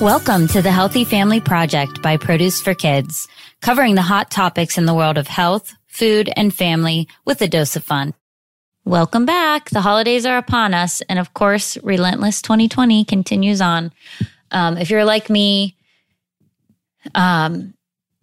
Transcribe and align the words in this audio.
Welcome 0.00 0.48
to 0.48 0.62
the 0.62 0.72
Healthy 0.72 1.04
Family 1.04 1.42
Project 1.42 2.00
by 2.00 2.16
Produce 2.16 2.62
for 2.62 2.72
Kids, 2.72 3.28
covering 3.60 3.96
the 3.96 4.00
hot 4.00 4.30
topics 4.30 4.78
in 4.78 4.86
the 4.86 4.94
world 4.94 5.18
of 5.18 5.26
health, 5.26 5.74
food, 5.88 6.30
and 6.36 6.54
family 6.54 7.06
with 7.26 7.42
a 7.42 7.48
dose 7.48 7.76
of 7.76 7.84
fun. 7.84 8.14
Welcome 8.86 9.26
back. 9.26 9.68
The 9.68 9.82
holidays 9.82 10.24
are 10.24 10.38
upon 10.38 10.72
us. 10.72 11.02
And 11.02 11.18
of 11.18 11.34
course, 11.34 11.76
Relentless 11.82 12.40
2020 12.40 13.04
continues 13.04 13.60
on. 13.60 13.92
Um, 14.50 14.78
if 14.78 14.88
you're 14.88 15.04
like 15.04 15.28
me, 15.28 15.76
um, 17.14 17.74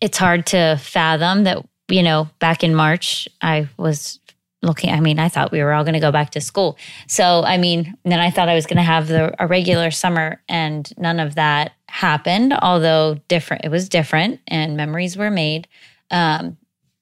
it's 0.01 0.17
hard 0.17 0.47
to 0.47 0.77
fathom 0.81 1.43
that, 1.43 1.63
you 1.89 2.01
know, 2.01 2.27
back 2.39 2.63
in 2.63 2.73
March, 2.73 3.29
I 3.39 3.69
was 3.77 4.19
looking 4.63 4.89
i 4.89 4.99
mean 4.99 5.19
i 5.19 5.29
thought 5.29 5.51
we 5.51 5.61
were 5.61 5.73
all 5.73 5.83
going 5.83 5.93
to 5.93 5.99
go 5.99 6.11
back 6.11 6.31
to 6.31 6.41
school 6.41 6.77
so 7.07 7.43
i 7.43 7.57
mean 7.57 7.95
then 8.05 8.19
i 8.19 8.31
thought 8.31 8.49
i 8.49 8.55
was 8.55 8.65
going 8.65 8.77
to 8.77 8.83
have 8.83 9.07
the 9.07 9.33
a 9.43 9.47
regular 9.47 9.91
summer 9.91 10.41
and 10.49 10.91
none 10.97 11.19
of 11.19 11.35
that 11.35 11.73
happened 11.89 12.53
although 12.61 13.15
different 13.27 13.65
it 13.65 13.69
was 13.69 13.89
different 13.89 14.39
and 14.47 14.77
memories 14.77 15.17
were 15.17 15.31
made. 15.31 15.67
Um, 16.11 16.57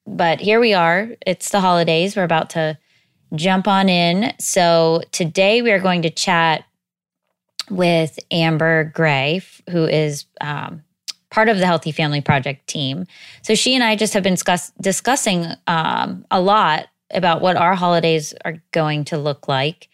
but 0.06 0.40
here 0.40 0.60
we 0.60 0.74
are. 0.74 1.10
It's 1.26 1.50
the 1.50 1.60
holidays. 1.60 2.16
We're 2.16 2.22
about 2.24 2.50
to 2.50 2.78
jump 3.34 3.66
on 3.66 3.88
in. 3.88 4.32
So 4.38 5.02
today 5.10 5.62
we 5.62 5.72
are 5.72 5.80
going 5.80 6.02
to 6.02 6.10
chat 6.10 6.64
with 7.68 8.18
amber 8.30 8.84
gray 8.94 9.42
who 9.70 9.84
is 9.84 10.26
um, 10.40 10.84
part 11.30 11.48
of 11.48 11.58
the 11.58 11.66
healthy 11.66 11.90
family 11.90 12.20
project 12.20 12.68
team. 12.68 13.06
So 13.42 13.54
she 13.54 13.74
and 13.74 13.82
i 13.82 13.96
just 13.96 14.14
have 14.14 14.22
been 14.22 14.34
discuss- 14.34 14.72
discussing 14.80 15.46
um, 15.66 16.24
a 16.30 16.40
lot 16.40 16.86
about 17.10 17.40
what 17.40 17.56
our 17.56 17.74
holidays 17.74 18.34
are 18.44 18.62
going 18.72 19.04
to 19.06 19.18
look 19.18 19.48
like. 19.48 19.88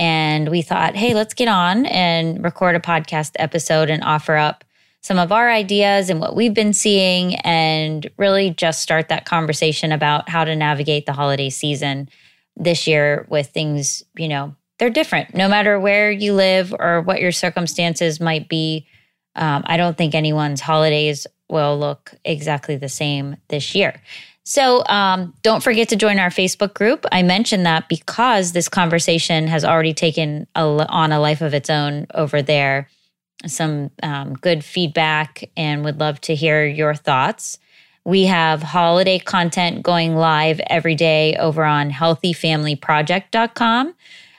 And 0.00 0.48
we 0.48 0.62
thought, 0.62 0.96
hey, 0.96 1.12
let's 1.12 1.34
get 1.34 1.46
on 1.46 1.84
and 1.84 2.42
record 2.42 2.74
a 2.74 2.80
podcast 2.80 3.32
episode 3.38 3.90
and 3.90 4.02
offer 4.02 4.34
up 4.34 4.64
some 5.02 5.18
of 5.18 5.30
our 5.30 5.50
ideas 5.50 6.08
and 6.08 6.20
what 6.20 6.34
we've 6.34 6.54
been 6.54 6.72
seeing, 6.72 7.34
and 7.36 8.10
really 8.16 8.48
just 8.48 8.80
start 8.80 9.10
that 9.10 9.26
conversation 9.26 9.92
about 9.92 10.28
how 10.28 10.44
to 10.44 10.56
navigate 10.56 11.04
the 11.04 11.12
holiday 11.12 11.50
season 11.50 12.08
this 12.56 12.86
year 12.86 13.26
with 13.28 13.48
things, 13.48 14.02
you 14.16 14.28
know, 14.28 14.54
they're 14.78 14.88
different 14.88 15.34
no 15.34 15.48
matter 15.48 15.78
where 15.78 16.10
you 16.10 16.32
live 16.32 16.74
or 16.78 17.02
what 17.02 17.20
your 17.20 17.32
circumstances 17.32 18.20
might 18.20 18.48
be. 18.48 18.86
Um, 19.36 19.62
I 19.66 19.76
don't 19.76 19.98
think 19.98 20.14
anyone's 20.14 20.62
holidays 20.62 21.26
will 21.50 21.78
look 21.78 22.14
exactly 22.24 22.76
the 22.76 22.88
same 22.88 23.36
this 23.48 23.74
year. 23.74 24.00
So 24.44 24.84
um, 24.86 25.34
don't 25.42 25.62
forget 25.62 25.88
to 25.90 25.96
join 25.96 26.18
our 26.18 26.30
Facebook 26.30 26.74
group. 26.74 27.06
I 27.12 27.22
mentioned 27.22 27.66
that 27.66 27.88
because 27.88 28.52
this 28.52 28.68
conversation 28.68 29.46
has 29.46 29.64
already 29.64 29.94
taken 29.94 30.46
a, 30.54 30.62
on 30.62 31.12
a 31.12 31.20
life 31.20 31.40
of 31.40 31.54
its 31.54 31.70
own 31.70 32.06
over 32.14 32.42
there. 32.42 32.88
Some 33.46 33.90
um, 34.02 34.34
good 34.34 34.64
feedback 34.64 35.48
and 35.56 35.84
would 35.84 36.00
love 36.00 36.20
to 36.22 36.34
hear 36.34 36.66
your 36.66 36.94
thoughts. 36.94 37.58
We 38.04 38.24
have 38.24 38.62
holiday 38.62 39.18
content 39.18 39.82
going 39.82 40.16
live 40.16 40.60
every 40.68 40.94
day 40.94 41.36
over 41.36 41.64
on 41.64 41.90
healthyfamilyproject.com. 41.90 43.94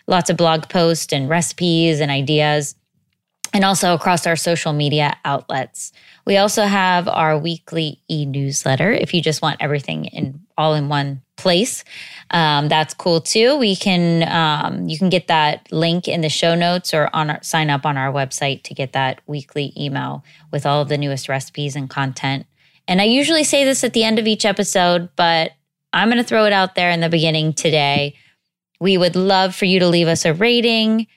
Lots 0.08 0.30
of 0.30 0.38
blog 0.38 0.68
posts 0.68 1.14
and 1.14 1.30
recipes 1.30 2.00
and 2.00 2.12
ideas, 2.12 2.76
and 3.54 3.66
also 3.66 3.94
across 3.94 4.26
our 4.26 4.36
social 4.36 4.74
media 4.74 5.18
outlets. 5.26 5.92
We 6.26 6.38
also 6.38 6.64
have 6.64 7.08
our 7.08 7.38
weekly 7.38 8.00
e 8.08 8.26
newsletter 8.26 8.92
if 8.92 9.14
you 9.14 9.22
just 9.22 9.42
want 9.42 9.58
everything 9.60 10.06
in 10.06 10.40
all 10.58 10.76
in 10.76 10.90
one 10.90 11.22
place. 11.38 11.84
Um, 12.30 12.70
that's 12.70 12.94
cool 12.94 13.20
too. 13.20 13.58
We 13.58 13.76
can 13.76 14.24
um, 14.32 14.88
you 14.88 14.98
can 14.98 15.10
get 15.10 15.28
that 15.28 15.72
link 15.72 16.08
in 16.08 16.22
the 16.22 16.30
show 16.30 16.56
notes 16.56 16.94
or 16.94 17.10
on 17.14 17.32
our, 17.32 17.44
sign 17.44 17.70
up 17.70 17.86
on 17.86 17.98
our 17.98 18.12
website 18.12 18.64
to 18.64 18.73
get 18.73 18.94
that 18.94 19.22
weekly 19.28 19.73
email 19.78 20.23
with 20.52 20.66
all 20.66 20.82
of 20.82 20.90
the 20.90 20.98
newest 20.98 21.28
recipes 21.28 21.76
and 21.76 21.90
content. 21.90 22.45
And 22.88 23.02
I 23.02 23.06
usually 23.06 23.44
say 23.44 23.64
this 23.64 23.84
at 23.84 23.94
the 23.94 24.04
end 24.04 24.20
of 24.20 24.28
each 24.28 24.45
episode, 24.45 25.10
but 25.16 25.52
I'm 25.94 26.10
going 26.10 26.17
to 26.17 26.28
throw 26.28 26.45
it 26.45 26.54
out 26.54 26.76
there 26.76 26.92
in 26.92 27.02
the 27.02 27.10
beginning 27.10 27.54
today. 27.54 28.16
We 28.80 28.98
would 28.98 29.16
love 29.16 29.56
for 29.56 29.66
you 29.66 29.80
to 29.80 29.88
leave 29.88 30.08
us 30.08 30.26
a 30.26 30.34
rating 30.34 31.08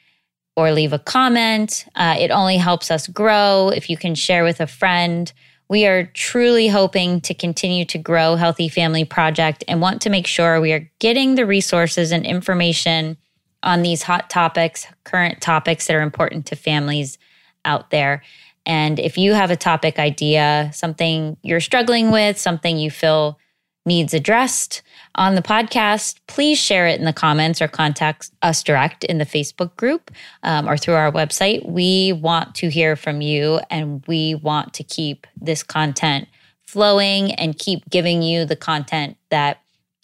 or 0.56 0.72
leave 0.72 0.92
a 0.92 0.98
comment. 0.98 1.86
Uh, 1.94 2.16
it 2.18 2.30
only 2.30 2.56
helps 2.56 2.90
us 2.90 3.06
grow 3.08 3.70
if 3.70 3.90
you 3.90 3.96
can 3.96 4.14
share 4.14 4.44
with 4.44 4.60
a 4.60 4.66
friend. 4.66 5.32
We 5.68 5.86
are 5.86 6.06
truly 6.06 6.68
hoping 6.68 7.20
to 7.22 7.34
continue 7.34 7.84
to 7.86 7.98
grow 7.98 8.36
Healthy 8.36 8.68
Family 8.68 9.04
Project 9.04 9.64
and 9.66 9.80
want 9.80 10.02
to 10.02 10.10
make 10.10 10.26
sure 10.26 10.60
we 10.60 10.72
are 10.72 10.90
getting 10.98 11.34
the 11.34 11.46
resources 11.46 12.12
and 12.12 12.24
information 12.24 13.16
on 13.62 13.82
these 13.82 14.02
hot 14.02 14.28
topics, 14.30 14.86
current 15.04 15.40
topics 15.40 15.86
that 15.86 15.96
are 15.96 16.02
important 16.02 16.46
to 16.46 16.56
families 16.56 17.18
out 17.64 17.90
there. 17.90 18.22
And 18.66 18.98
if 18.98 19.18
you 19.18 19.32
have 19.32 19.50
a 19.50 19.56
topic 19.56 19.98
idea, 19.98 20.70
something 20.72 21.36
you're 21.42 21.60
struggling 21.60 22.10
with, 22.10 22.38
something 22.38 22.78
you 22.78 22.90
feel 22.90 23.38
needs 23.84 24.14
addressed 24.14 24.82
on 25.16 25.34
the 25.34 25.42
podcast, 25.42 26.18
please 26.26 26.58
share 26.58 26.86
it 26.86 26.98
in 26.98 27.04
the 27.04 27.12
comments 27.12 27.62
or 27.62 27.68
contact 27.68 28.30
us 28.42 28.62
direct 28.62 29.04
in 29.04 29.18
the 29.18 29.26
Facebook 29.26 29.76
group 29.76 30.10
um, 30.42 30.68
or 30.68 30.76
through 30.76 30.94
our 30.94 31.12
website. 31.12 31.68
We 31.68 32.12
want 32.12 32.54
to 32.56 32.68
hear 32.68 32.96
from 32.96 33.20
you 33.20 33.60
and 33.70 34.04
we 34.06 34.34
want 34.34 34.74
to 34.74 34.84
keep 34.84 35.26
this 35.40 35.62
content 35.62 36.28
flowing 36.66 37.32
and 37.32 37.58
keep 37.58 37.88
giving 37.90 38.22
you 38.22 38.44
the 38.44 38.56
content 38.56 39.16
that 39.30 39.60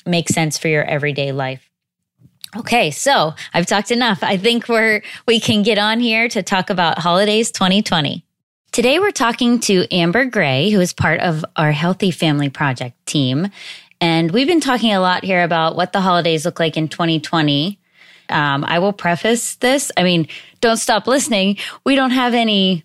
makes 0.07 0.33
sense 0.33 0.57
for 0.57 0.69
your 0.69 0.85
everyday 0.85 1.33
life. 1.33 1.69
Okay, 2.57 2.91
so 2.91 3.35
I've 3.55 3.67
talked 3.67 3.91
enough. 3.91 4.23
I 4.23 4.37
think 4.37 4.69
we're 4.69 5.03
we 5.27 5.39
can 5.39 5.63
get 5.63 5.79
on 5.79 6.01
here 6.01 6.29
to 6.29 6.43
talk 6.43 6.69
about 6.69 6.99
holidays 6.99 7.53
2020. 7.53 8.25
Today, 8.73 9.01
we're 9.01 9.11
talking 9.11 9.59
to 9.61 9.85
Amber 9.93 10.27
Gray, 10.27 10.71
who 10.71 10.79
is 10.79 10.93
part 10.93 11.19
of 11.19 11.45
our 11.57 11.73
Healthy 11.73 12.13
Family 12.13 12.51
Project 12.51 13.05
team. 13.05 13.49
And 14.01 14.31
we've 14.31 14.47
been 14.47 14.61
talking 14.61 14.95
a 14.95 15.01
lot 15.01 15.25
here 15.25 15.43
about 15.43 15.75
what 15.75 15.93
the 15.93 16.01
holidays 16.01 16.45
look 16.45 16.61
like 16.61 16.77
in 16.77 16.87
2020. 16.87 17.81
Um, 18.29 18.65
I 18.65 18.79
will 18.79 18.93
preface 18.93 19.57
this. 19.57 19.91
I 19.97 20.05
mean, 20.05 20.29
don't 20.61 20.77
stop 20.77 21.09
listening. 21.09 21.57
We 21.83 21.97
don't 21.97 22.13
have 22.13 22.33
any 22.33 22.85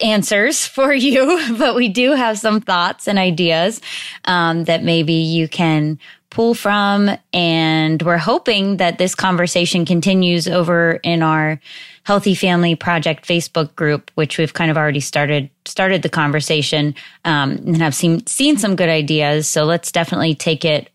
answers 0.00 0.64
for 0.66 0.94
you, 0.94 1.42
but 1.58 1.74
we 1.74 1.88
do 1.88 2.12
have 2.12 2.38
some 2.38 2.60
thoughts 2.60 3.08
and 3.08 3.18
ideas 3.18 3.80
um, 4.26 4.62
that 4.64 4.84
maybe 4.84 5.14
you 5.14 5.48
can 5.48 5.98
pull 6.30 6.54
from. 6.54 7.10
And 7.32 8.00
we're 8.02 8.18
hoping 8.18 8.76
that 8.76 8.98
this 8.98 9.16
conversation 9.16 9.84
continues 9.84 10.46
over 10.46 11.00
in 11.02 11.24
our 11.24 11.58
Healthy 12.04 12.34
Family 12.34 12.74
Project 12.74 13.26
Facebook 13.26 13.74
group, 13.76 14.10
which 14.14 14.38
we've 14.38 14.52
kind 14.52 14.70
of 14.70 14.76
already 14.76 15.00
started 15.00 15.50
started 15.64 16.02
the 16.02 16.08
conversation 16.08 16.94
um, 17.24 17.52
and 17.52 17.78
have 17.78 17.94
seen 17.94 18.26
seen 18.26 18.56
some 18.58 18.76
good 18.76 18.90
ideas. 18.90 19.48
So 19.48 19.64
let's 19.64 19.90
definitely 19.90 20.34
take 20.34 20.64
it 20.64 20.90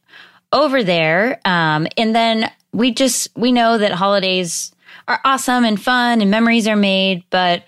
over 0.51 0.83
there. 0.83 1.39
Um, 1.45 1.87
and 1.97 2.15
then 2.15 2.51
we 2.71 2.91
just 2.91 3.29
we 3.35 3.51
know 3.51 3.77
that 3.77 3.91
holidays 3.91 4.71
are 5.07 5.19
awesome 5.25 5.65
and 5.65 5.81
fun 5.81 6.21
and 6.21 6.29
memories 6.29 6.67
are 6.67 6.75
made, 6.75 7.23
but 7.31 7.63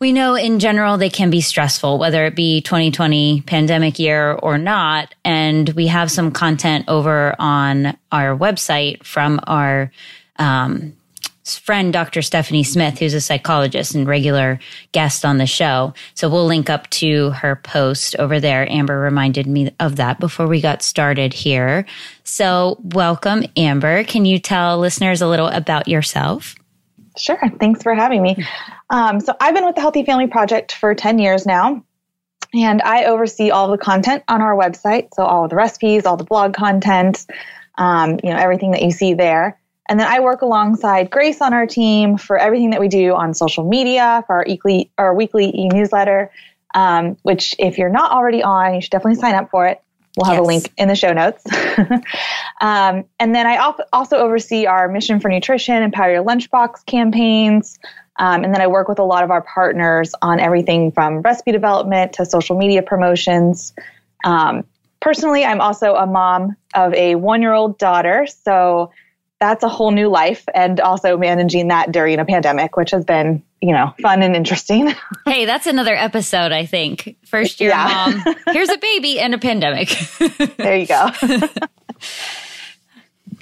we 0.00 0.12
know 0.12 0.34
in 0.34 0.60
general 0.60 0.96
they 0.96 1.10
can 1.10 1.30
be 1.30 1.40
stressful, 1.40 1.98
whether 1.98 2.24
it 2.26 2.36
be 2.36 2.60
2020 2.60 3.42
pandemic 3.42 3.98
year 3.98 4.32
or 4.32 4.58
not. 4.58 5.14
And 5.24 5.68
we 5.70 5.88
have 5.88 6.10
some 6.10 6.30
content 6.30 6.84
over 6.88 7.34
on 7.38 7.96
our 8.12 8.36
website 8.36 9.02
from 9.04 9.40
our 9.46 9.90
um, 10.38 10.94
friend, 11.44 11.92
Dr. 11.92 12.22
Stephanie 12.22 12.62
Smith, 12.62 12.98
who's 12.98 13.14
a 13.14 13.20
psychologist 13.20 13.94
and 13.94 14.06
regular 14.06 14.58
guest 14.92 15.24
on 15.24 15.38
the 15.38 15.46
show. 15.46 15.92
So 16.14 16.28
we'll 16.28 16.46
link 16.46 16.70
up 16.70 16.88
to 16.90 17.30
her 17.30 17.56
post 17.56 18.16
over 18.18 18.40
there. 18.40 18.70
Amber 18.70 18.98
reminded 18.98 19.46
me 19.46 19.70
of 19.78 19.96
that 19.96 20.18
before 20.20 20.46
we 20.46 20.60
got 20.60 20.82
started 20.82 21.32
here. 21.34 21.84
So 22.24 22.78
welcome, 22.82 23.44
Amber. 23.56 24.04
Can 24.04 24.24
you 24.24 24.38
tell 24.38 24.78
listeners 24.78 25.20
a 25.20 25.28
little 25.28 25.48
about 25.48 25.86
yourself? 25.86 26.54
Sure. 27.16 27.38
Thanks 27.60 27.82
for 27.82 27.94
having 27.94 28.22
me. 28.22 28.36
Um, 28.90 29.20
so 29.20 29.34
I've 29.40 29.54
been 29.54 29.64
with 29.64 29.76
the 29.76 29.80
Healthy 29.80 30.04
Family 30.04 30.26
Project 30.26 30.72
for 30.72 30.94
10 30.94 31.18
years 31.18 31.46
now. 31.46 31.84
And 32.54 32.80
I 32.82 33.04
oversee 33.04 33.50
all 33.50 33.70
the 33.70 33.78
content 33.78 34.22
on 34.28 34.40
our 34.40 34.56
website. 34.56 35.08
So 35.14 35.24
all 35.24 35.48
the 35.48 35.56
recipes, 35.56 36.06
all 36.06 36.16
the 36.16 36.24
blog 36.24 36.54
content, 36.54 37.26
um, 37.76 38.20
you 38.22 38.30
know, 38.30 38.36
everything 38.36 38.70
that 38.70 38.82
you 38.82 38.90
see 38.90 39.14
there. 39.14 39.58
And 39.88 40.00
then 40.00 40.06
I 40.06 40.20
work 40.20 40.42
alongside 40.42 41.10
Grace 41.10 41.40
on 41.40 41.52
our 41.52 41.66
team 41.66 42.16
for 42.16 42.38
everything 42.38 42.70
that 42.70 42.80
we 42.80 42.88
do 42.88 43.14
on 43.14 43.34
social 43.34 43.68
media, 43.68 44.24
for 44.26 44.36
our 44.36 44.44
weekly, 44.46 44.90
our 44.96 45.14
weekly 45.14 45.50
e-newsletter, 45.54 46.30
um, 46.74 47.16
which 47.22 47.54
if 47.58 47.76
you're 47.76 47.90
not 47.90 48.10
already 48.10 48.42
on, 48.42 48.74
you 48.74 48.80
should 48.80 48.90
definitely 48.90 49.20
sign 49.20 49.34
up 49.34 49.50
for 49.50 49.66
it. 49.66 49.82
We'll 50.16 50.26
have 50.26 50.34
yes. 50.34 50.40
a 50.40 50.46
link 50.46 50.72
in 50.78 50.88
the 50.88 50.94
show 50.94 51.12
notes. 51.12 51.44
um, 52.60 53.04
and 53.18 53.34
then 53.34 53.46
I 53.46 53.56
also 53.92 54.16
oversee 54.16 54.64
our 54.64 54.88
Mission 54.88 55.18
for 55.18 55.28
Nutrition 55.28 55.74
and 55.74 55.92
Power 55.92 56.12
Your 56.12 56.24
Lunchbox 56.24 56.86
campaigns. 56.86 57.78
Um, 58.16 58.44
and 58.44 58.54
then 58.54 58.60
I 58.60 58.68
work 58.68 58.88
with 58.88 59.00
a 59.00 59.04
lot 59.04 59.24
of 59.24 59.32
our 59.32 59.42
partners 59.42 60.14
on 60.22 60.38
everything 60.38 60.92
from 60.92 61.20
recipe 61.22 61.50
development 61.50 62.12
to 62.14 62.26
social 62.26 62.56
media 62.56 62.80
promotions. 62.80 63.74
Um, 64.24 64.64
personally, 65.00 65.44
I'm 65.44 65.60
also 65.60 65.96
a 65.96 66.06
mom 66.06 66.56
of 66.74 66.94
a 66.94 67.16
one 67.16 67.42
year 67.42 67.52
old 67.52 67.76
daughter. 67.78 68.26
So 68.26 68.92
that's 69.44 69.62
a 69.62 69.68
whole 69.68 69.90
new 69.90 70.08
life 70.08 70.44
and 70.54 70.80
also 70.80 71.18
managing 71.18 71.68
that 71.68 71.92
during 71.92 72.18
a 72.18 72.24
pandemic 72.24 72.76
which 72.76 72.90
has 72.90 73.04
been 73.04 73.42
you 73.60 73.72
know 73.72 73.94
fun 74.00 74.22
and 74.22 74.34
interesting. 74.34 74.94
Hey 75.26 75.44
that's 75.44 75.66
another 75.66 75.94
episode 75.94 76.52
i 76.52 76.66
think. 76.66 77.16
First 77.26 77.60
year 77.60 77.70
yeah. 77.70 78.22
mom 78.24 78.34
here's 78.54 78.70
a 78.70 78.78
baby 78.78 79.20
and 79.20 79.34
a 79.34 79.38
pandemic. 79.38 79.88
There 80.56 80.76
you 80.76 80.86
go. 80.86 81.10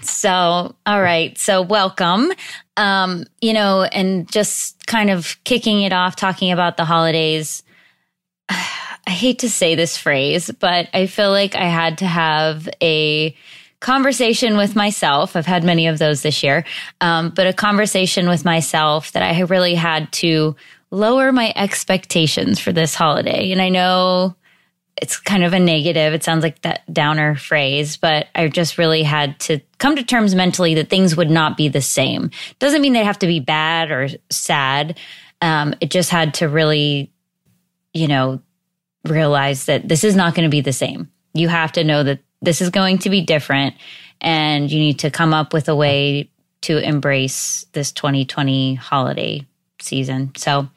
So 0.03 0.75
all 0.87 1.03
right. 1.03 1.39
So 1.39 1.63
welcome. 1.63 2.33
Um 2.77 3.25
you 3.41 3.53
know 3.53 3.83
and 3.83 4.31
just 4.31 4.87
kind 4.87 5.11
of 5.11 5.37
kicking 5.45 5.83
it 5.83 5.93
off 5.93 6.17
talking 6.17 6.51
about 6.51 6.77
the 6.77 6.85
holidays. 6.85 7.63
I 9.05 9.11
hate 9.11 9.41
to 9.41 9.51
say 9.51 9.75
this 9.75 9.97
phrase, 9.97 10.51
but 10.61 10.89
I 10.95 11.07
feel 11.07 11.31
like 11.31 11.57
I 11.57 11.65
had 11.65 11.99
to 11.99 12.07
have 12.07 12.69
a 12.81 13.37
conversation 13.83 14.57
with 14.57 14.75
myself. 14.75 15.37
I've 15.37 15.45
had 15.45 15.65
many 15.65 15.89
of 15.89 15.99
those 15.99 16.23
this 16.23 16.43
year, 16.43 16.65
um, 17.01 17.31
but 17.31 17.47
a 17.47 17.53
conversation 17.53 18.29
with 18.29 18.45
myself 18.45 19.13
that 19.13 19.23
I 19.23 19.41
really 19.41 19.75
had 19.75 20.11
to 20.13 20.57
lower 20.91 21.33
my 21.33 21.53
expectations 21.57 22.61
for 22.61 22.73
this 22.73 22.95
holiday. 22.95 23.51
And 23.51 23.61
I 23.61 23.69
know 23.69 24.37
it's 25.01 25.19
kind 25.19 25.43
of 25.43 25.53
a 25.53 25.59
negative. 25.59 26.15
It 26.15 26.23
sounds 26.23 26.45
like 26.45 26.63
that 26.63 26.83
downer 26.93 27.35
phrase, 27.35 27.97
but 27.97 28.29
I 28.35 28.47
just 28.49 28.79
really 28.79 29.03
had 29.03 29.41
to 29.41 29.59
come 29.79 29.97
to 29.97 30.05
terms 30.05 30.35
mentally 30.35 30.75
that 30.75 30.89
things 30.89 31.17
would 31.17 31.31
not 31.31 31.57
be 31.57 31.69
the 31.69 31.81
same. 31.81 32.31
Doesn't 32.61 32.83
mean 32.83 32.93
they 32.93 33.05
have 33.05 33.19
to 33.19 33.27
be 33.27 33.41
bad 33.41 33.91
or 33.91 34.09
sad. 34.31 34.99
Um, 35.41 35.75
it 35.81 35.91
just 35.91 36.11
had 36.11 36.35
to 36.35 36.49
really, 36.49 37.13
you 37.93 38.07
know, 38.07 38.43
realize 39.05 39.65
that 39.65 39.89
this 39.89 40.05
is 40.05 40.15
not 40.15 40.37
going 40.37 40.49
to 40.49 40.55
be 40.55 40.61
the 40.61 40.73
same. 40.73 41.11
You 41.35 41.49
have 41.49 41.73
to 41.73 41.83
know 41.83 42.05
that 42.05 42.21
this 42.43 42.61
is 42.61 42.71
going 42.71 42.99
to 42.99 43.11
be 43.11 43.23
different 43.23 43.77
and 44.21 44.71
you 44.71 44.79
need 44.79 44.99
to 45.01 45.11
come 45.11 45.33
up 45.33 45.53
with 45.53 45.69
a 45.69 45.77
way 45.77 46.29
to 46.63 46.79
embrace 46.79 47.67
this 47.73 47.93
2020 47.93 48.75
holiday 48.75 49.47
season. 49.81 50.33
So, 50.37 50.69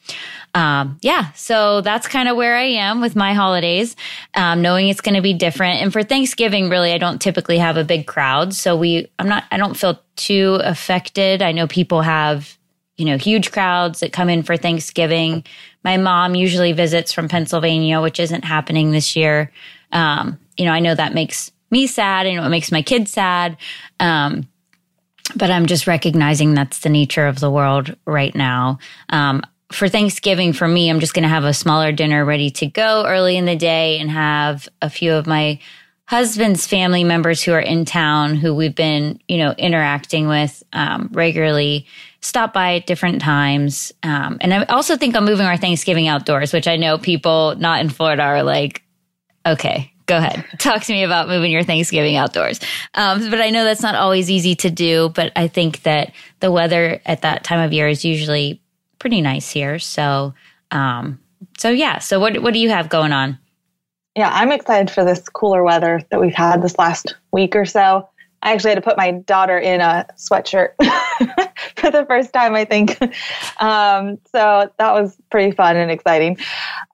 um, 0.55 0.97
yeah, 1.01 1.31
so 1.33 1.81
that's 1.81 2.07
kind 2.07 2.27
of 2.27 2.37
where 2.37 2.55
I 2.55 2.63
am 2.63 3.01
with 3.01 3.15
my 3.15 3.33
holidays, 3.33 3.95
um, 4.33 4.61
knowing 4.61 4.89
it's 4.89 5.01
going 5.01 5.15
to 5.15 5.21
be 5.21 5.33
different. 5.33 5.81
And 5.81 5.93
for 5.93 6.01
Thanksgiving, 6.01 6.69
really, 6.69 6.91
I 6.91 6.97
don't 6.97 7.21
typically 7.21 7.59
have 7.59 7.77
a 7.77 7.83
big 7.83 8.07
crowd. 8.07 8.53
So 8.53 8.75
we, 8.75 9.11
I'm 9.19 9.29
not, 9.29 9.45
I 9.51 9.57
don't 9.57 9.77
feel 9.77 9.99
too 10.15 10.59
affected. 10.63 11.41
I 11.41 11.51
know 11.51 11.67
people 11.67 12.01
have, 12.01 12.57
you 12.97 13.05
know, 13.05 13.17
huge 13.17 13.51
crowds 13.51 13.99
that 13.99 14.13
come 14.13 14.29
in 14.29 14.41
for 14.41 14.57
Thanksgiving. 14.57 15.43
My 15.83 15.97
mom 15.97 16.33
usually 16.33 16.71
visits 16.71 17.11
from 17.11 17.27
Pennsylvania, 17.27 18.01
which 18.01 18.19
isn't 18.19 18.43
happening 18.43 18.91
this 18.91 19.15
year. 19.15 19.51
Um, 19.91 20.39
you 20.57 20.65
know, 20.65 20.71
I 20.71 20.79
know 20.79 20.95
that 20.95 21.13
makes 21.13 21.51
me 21.71 21.87
sad. 21.87 22.25
Know 22.25 22.45
it 22.45 22.49
makes 22.49 22.71
my 22.71 22.81
kids 22.81 23.11
sad. 23.11 23.57
Um, 23.99 24.47
but 25.35 25.49
I'm 25.49 25.65
just 25.65 25.87
recognizing 25.87 26.53
that's 26.53 26.79
the 26.79 26.89
nature 26.89 27.27
of 27.27 27.39
the 27.39 27.49
world 27.49 27.95
right 28.05 28.35
now. 28.35 28.79
Um, 29.09 29.41
for 29.71 29.89
Thanksgiving, 29.89 30.53
for 30.53 30.67
me, 30.67 30.89
I'm 30.89 30.99
just 30.99 31.13
going 31.13 31.23
to 31.23 31.29
have 31.29 31.43
a 31.43 31.53
smaller 31.53 31.91
dinner 31.91 32.23
ready 32.23 32.51
to 32.51 32.67
go 32.67 33.05
early 33.05 33.35
in 33.35 33.45
the 33.45 33.55
day 33.55 33.99
and 33.99 34.11
have 34.11 34.69
a 34.81 34.89
few 34.89 35.13
of 35.13 35.25
my 35.25 35.59
husband's 36.07 36.67
family 36.67 37.03
members 37.03 37.41
who 37.41 37.51
are 37.51 37.59
in 37.59 37.83
town 37.83 38.35
who 38.35 38.53
we've 38.53 38.75
been, 38.75 39.19
you 39.27 39.37
know, 39.37 39.51
interacting 39.57 40.27
with 40.27 40.61
um, 40.71 41.09
regularly 41.11 41.87
stop 42.21 42.53
by 42.53 42.75
at 42.75 42.85
different 42.85 43.21
times. 43.21 43.91
Um, 44.03 44.37
and 44.41 44.53
I 44.53 44.63
also 44.65 44.97
think 44.97 45.15
I'm 45.15 45.25
moving 45.25 45.47
our 45.47 45.57
Thanksgiving 45.57 46.07
outdoors, 46.07 46.53
which 46.53 46.67
I 46.67 46.75
know 46.75 46.99
people 46.99 47.55
not 47.57 47.81
in 47.81 47.89
Florida 47.89 48.21
are 48.21 48.43
like, 48.43 48.83
okay, 49.47 49.91
go 50.05 50.17
ahead. 50.17 50.45
Talk 50.59 50.83
to 50.83 50.93
me 50.93 51.03
about 51.03 51.27
moving 51.27 51.51
your 51.51 51.63
Thanksgiving 51.63 52.15
outdoors. 52.15 52.59
Um, 52.93 53.29
but 53.29 53.41
I 53.41 53.49
know 53.49 53.63
that's 53.63 53.81
not 53.81 53.95
always 53.95 54.29
easy 54.29 54.55
to 54.55 54.69
do, 54.69 55.09
but 55.09 55.31
I 55.35 55.47
think 55.47 55.83
that 55.83 56.13
the 56.39 56.51
weather 56.51 57.01
at 57.05 57.21
that 57.21 57.43
time 57.43 57.59
of 57.59 57.73
year 57.73 57.87
is 57.87 58.05
usually 58.05 58.61
pretty 58.99 59.21
nice 59.21 59.49
here. 59.51 59.79
So, 59.79 60.33
um, 60.71 61.19
so 61.57 61.69
yeah. 61.69 61.99
So 61.99 62.19
what, 62.19 62.41
what 62.41 62.53
do 62.53 62.59
you 62.59 62.69
have 62.69 62.89
going 62.89 63.11
on? 63.11 63.37
Yeah, 64.15 64.29
I'm 64.33 64.51
excited 64.51 64.89
for 64.89 65.03
this 65.03 65.27
cooler 65.27 65.63
weather 65.63 66.01
that 66.09 66.21
we've 66.21 66.33
had 66.33 66.61
this 66.61 66.77
last 66.77 67.15
week 67.31 67.55
or 67.55 67.65
so. 67.65 68.07
I 68.41 68.53
actually 68.53 68.71
had 68.71 68.75
to 68.75 68.81
put 68.81 68.97
my 68.97 69.11
daughter 69.11 69.57
in 69.57 69.81
a 69.81 70.05
sweatshirt 70.17 70.69
for 71.85 71.91
the 71.99 72.05
first 72.05 72.33
time, 72.33 72.55
I 72.55 72.65
think. 72.65 72.97
Um, 73.61 74.17
so 74.31 74.71
that 74.77 74.93
was 74.93 75.15
pretty 75.29 75.55
fun 75.55 75.77
and 75.77 75.91
exciting. 75.91 76.37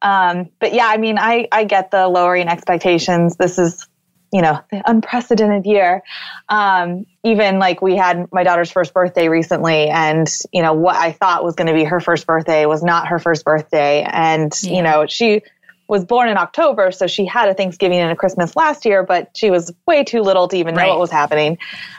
Um, 0.02 0.50
but 0.60 0.74
yeah, 0.74 0.88
I 0.88 0.98
mean, 0.98 1.18
I, 1.18 1.48
I 1.52 1.64
get 1.64 1.92
the 1.92 2.08
lowering 2.08 2.48
expectations. 2.48 3.38
This 3.38 3.58
is, 3.58 3.88
you 4.34 4.42
know, 4.42 4.60
the 4.72 4.82
unprecedented 4.86 5.66
year. 5.66 6.04
Um, 6.50 7.06
even 7.24 7.60
like 7.60 7.82
we 7.82 7.96
had 7.96 8.28
my 8.32 8.44
daughter's 8.44 8.72
first 8.72 8.94
birthday 8.94 9.28
recently, 9.28 9.88
and, 9.90 10.28
you 10.52 10.62
know, 10.62 10.74
what 10.74 10.96
I 10.96 11.12
thought 11.12 11.44
was 11.44 11.56
going 11.56 11.68
to 11.68 11.74
be 11.74 11.84
her 11.84 12.00
first 12.00 12.26
birthday 12.26 12.66
was 12.66 12.84
not 12.84 13.08
her 13.08 13.20
first 13.20 13.46
birthday. 13.46 14.04
And, 14.04 14.54
yeah. 14.64 14.74
you 14.74 14.82
know, 14.84 15.06
she, 15.08 15.42
was 15.88 16.06
born 16.06 16.30
in 16.30 16.38
October, 16.38 16.92
so 16.92 17.08
she 17.08 17.26
had 17.26 17.50
a 17.50 17.54
Thanksgiving 17.54 18.00
and 18.00 18.12
a 18.12 18.16
Christmas 18.16 18.56
last 18.56 18.86
year, 18.86 19.04
but 19.04 19.32
she 19.36 19.52
was 19.52 19.74
way 19.86 20.04
too 20.04 20.22
little 20.22 20.48
to 20.48 20.56
even 20.56 20.76
know 20.76 20.88
what 20.88 21.00
was 21.00 21.12
happening. 21.12 21.58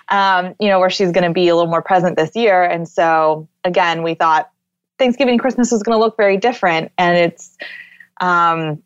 Um, 0.08 0.54
you 0.58 0.68
know, 0.68 0.78
where 0.78 0.90
she's 0.90 1.12
going 1.12 1.24
to 1.24 1.32
be 1.32 1.48
a 1.48 1.54
little 1.54 1.70
more 1.70 1.82
present 1.82 2.16
this 2.16 2.34
year. 2.34 2.62
And 2.62 2.88
so, 2.88 3.48
again, 3.64 4.02
we 4.02 4.14
thought 4.14 4.50
Thanksgiving 4.98 5.34
and 5.34 5.40
Christmas 5.40 5.70
was 5.70 5.82
going 5.82 5.96
to 5.96 6.00
look 6.00 6.16
very 6.16 6.36
different. 6.36 6.92
And 6.96 7.16
it's, 7.18 7.56
um, 8.20 8.82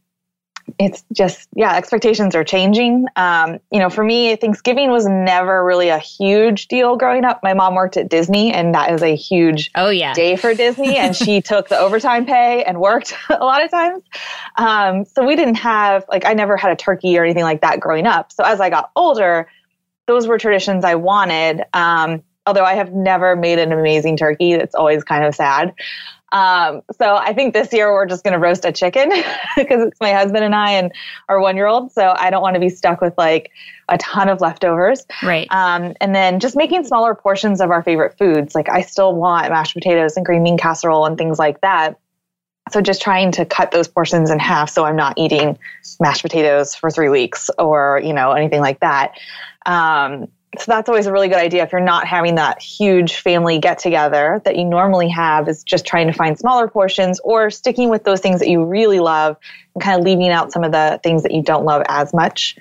it's 0.79 1.05
just 1.13 1.49
yeah 1.55 1.77
expectations 1.77 2.35
are 2.35 2.45
changing. 2.45 3.07
Um, 3.17 3.59
you 3.71 3.79
know 3.79 3.91
for 3.91 4.05
me 4.05 4.37
thanksgiving 4.37 4.91
was 4.91 5.07
never 5.07 5.65
really 5.65 5.89
a 5.89 5.99
huge 5.99 6.69
deal 6.69 6.97
growing 6.97 7.25
up. 7.25 7.41
My 7.43 7.55
mom 7.55 7.75
worked 7.75 7.97
at 7.97 8.09
disney 8.09 8.53
and 8.53 8.75
that 8.75 8.93
is 8.93 9.03
a 9.03 9.15
huge 9.15 9.71
oh 9.75 9.91
yeah. 9.91 10.13
day 10.15 10.37
for 10.37 10.55
disney 10.55 10.97
and 10.97 11.15
she 11.15 11.41
took 11.43 11.69
the 11.69 11.79
overtime 11.79 12.27
pay 12.27 12.65
and 12.65 12.81
worked 12.81 13.15
a 13.31 13.45
lot 13.45 13.65
of 13.65 13.71
times. 13.71 14.03
Um, 14.57 15.05
so 15.05 15.25
we 15.25 15.37
didn't 15.37 15.57
have 15.57 16.05
like 16.09 16.25
i 16.25 16.35
never 16.35 16.57
had 16.57 16.73
a 16.73 16.77
turkey 16.77 17.17
or 17.19 17.25
anything 17.25 17.45
like 17.45 17.61
that 17.61 17.81
growing 17.81 18.07
up. 18.07 18.33
So 18.33 18.45
as 18.45 18.61
i 18.61 18.71
got 18.71 18.91
older 18.97 19.49
those 20.07 20.27
were 20.27 20.39
traditions 20.39 20.85
i 20.85 20.95
wanted. 20.95 21.63
Um, 21.73 22.23
although 22.47 22.65
i 22.65 22.75
have 22.75 22.93
never 22.93 23.37
made 23.37 23.59
an 23.59 23.73
amazing 23.73 24.17
turkey 24.17 24.57
that's 24.57 24.75
always 24.75 25.05
kind 25.05 25.25
of 25.25 25.35
sad 25.35 25.75
um, 26.33 26.83
so 26.99 27.17
I 27.17 27.33
think 27.33 27.55
this 27.55 27.73
year 27.73 27.93
we're 27.93 28.07
just 28.07 28.25
going 28.25 28.33
to 28.33 28.39
roast 28.39 28.65
a 28.65 28.73
chicken 28.73 29.09
because 29.57 29.87
it's 29.87 30.01
my 30.01 30.13
husband 30.13 30.45
and 30.45 30.55
I 30.55 30.73
and 30.73 30.93
our 31.29 31.41
one 31.41 31.57
year 31.57 31.67
old. 31.67 31.93
So 31.93 32.15
I 32.17 32.31
don't 32.31 32.43
want 32.43 32.55
to 32.55 32.61
be 32.61 32.69
stuck 32.69 33.01
with 33.01 33.15
like 33.17 33.53
a 33.89 33.97
ton 33.99 34.29
of 34.29 34.41
leftovers. 34.41 35.07
Right. 35.23 35.47
Um, 35.51 35.95
and 36.01 36.15
then 36.15 36.41
just 36.41 36.57
making 36.57 36.85
smaller 36.85 37.15
portions 37.15 37.61
of 37.61 37.71
our 37.71 37.83
favorite 37.83 38.19
foods. 38.19 38.55
Like 38.55 38.69
I 38.69 38.81
still 38.81 39.15
want 39.15 39.49
mashed 39.51 39.75
potatoes 39.75 40.17
and 40.17 40.27
green 40.27 40.43
bean 40.43 40.59
casserole 40.59 41.07
and 41.07 41.17
things 41.17 41.39
like 41.39 41.61
that. 41.61 41.99
So 42.73 42.81
just 42.81 43.01
trying 43.01 43.31
to 43.33 43.45
cut 43.45 43.71
those 43.71 43.87
portions 43.87 44.29
in 44.29 44.41
half 44.41 44.69
so 44.71 44.85
I'm 44.85 44.97
not 44.97 45.17
eating 45.17 45.57
mashed 46.01 46.23
potatoes 46.23 46.75
for 46.75 46.91
three 46.91 47.09
weeks 47.09 47.49
or, 47.61 48.01
you 48.03 48.13
know, 48.13 48.33
anything 48.33 48.61
like 48.61 48.81
that. 48.81 49.13
Um, 49.65 50.27
so 50.61 50.73
that's 50.73 50.89
always 50.89 51.07
a 51.07 51.13
really 51.13 51.29
good 51.29 51.39
idea 51.39 51.63
if 51.63 51.73
you're 51.73 51.81
not 51.81 52.07
having 52.07 52.35
that 52.37 52.61
huge 52.61 53.17
family 53.17 53.59
get 53.59 53.79
together 53.79 54.41
that 54.45 54.57
you 54.57 54.65
normally 54.65 55.09
have 55.09 55.49
is 55.49 55.63
just 55.63 55.87
trying 55.87 56.07
to 56.07 56.13
find 56.13 56.39
smaller 56.39 56.69
portions 56.69 57.21
or 57.21 57.51
sticking 57.51 57.89
with 57.89 58.05
those 58.05 58.21
things 58.21 58.41
that 58.41 58.49
you 58.49 58.65
really 58.65 59.01
love 59.01 59.37
and 59.75 59.83
kind 59.83 59.99
of 59.99 60.05
leaving 60.05 60.29
out 60.29 60.53
some 60.53 60.65
of 60.65 60.73
the 60.73 61.01
things 61.03 61.23
that 61.23 61.33
you 61.33 61.43
don't 61.43 61.65
love 61.65 61.83
as 61.89 62.13
much 62.13 62.57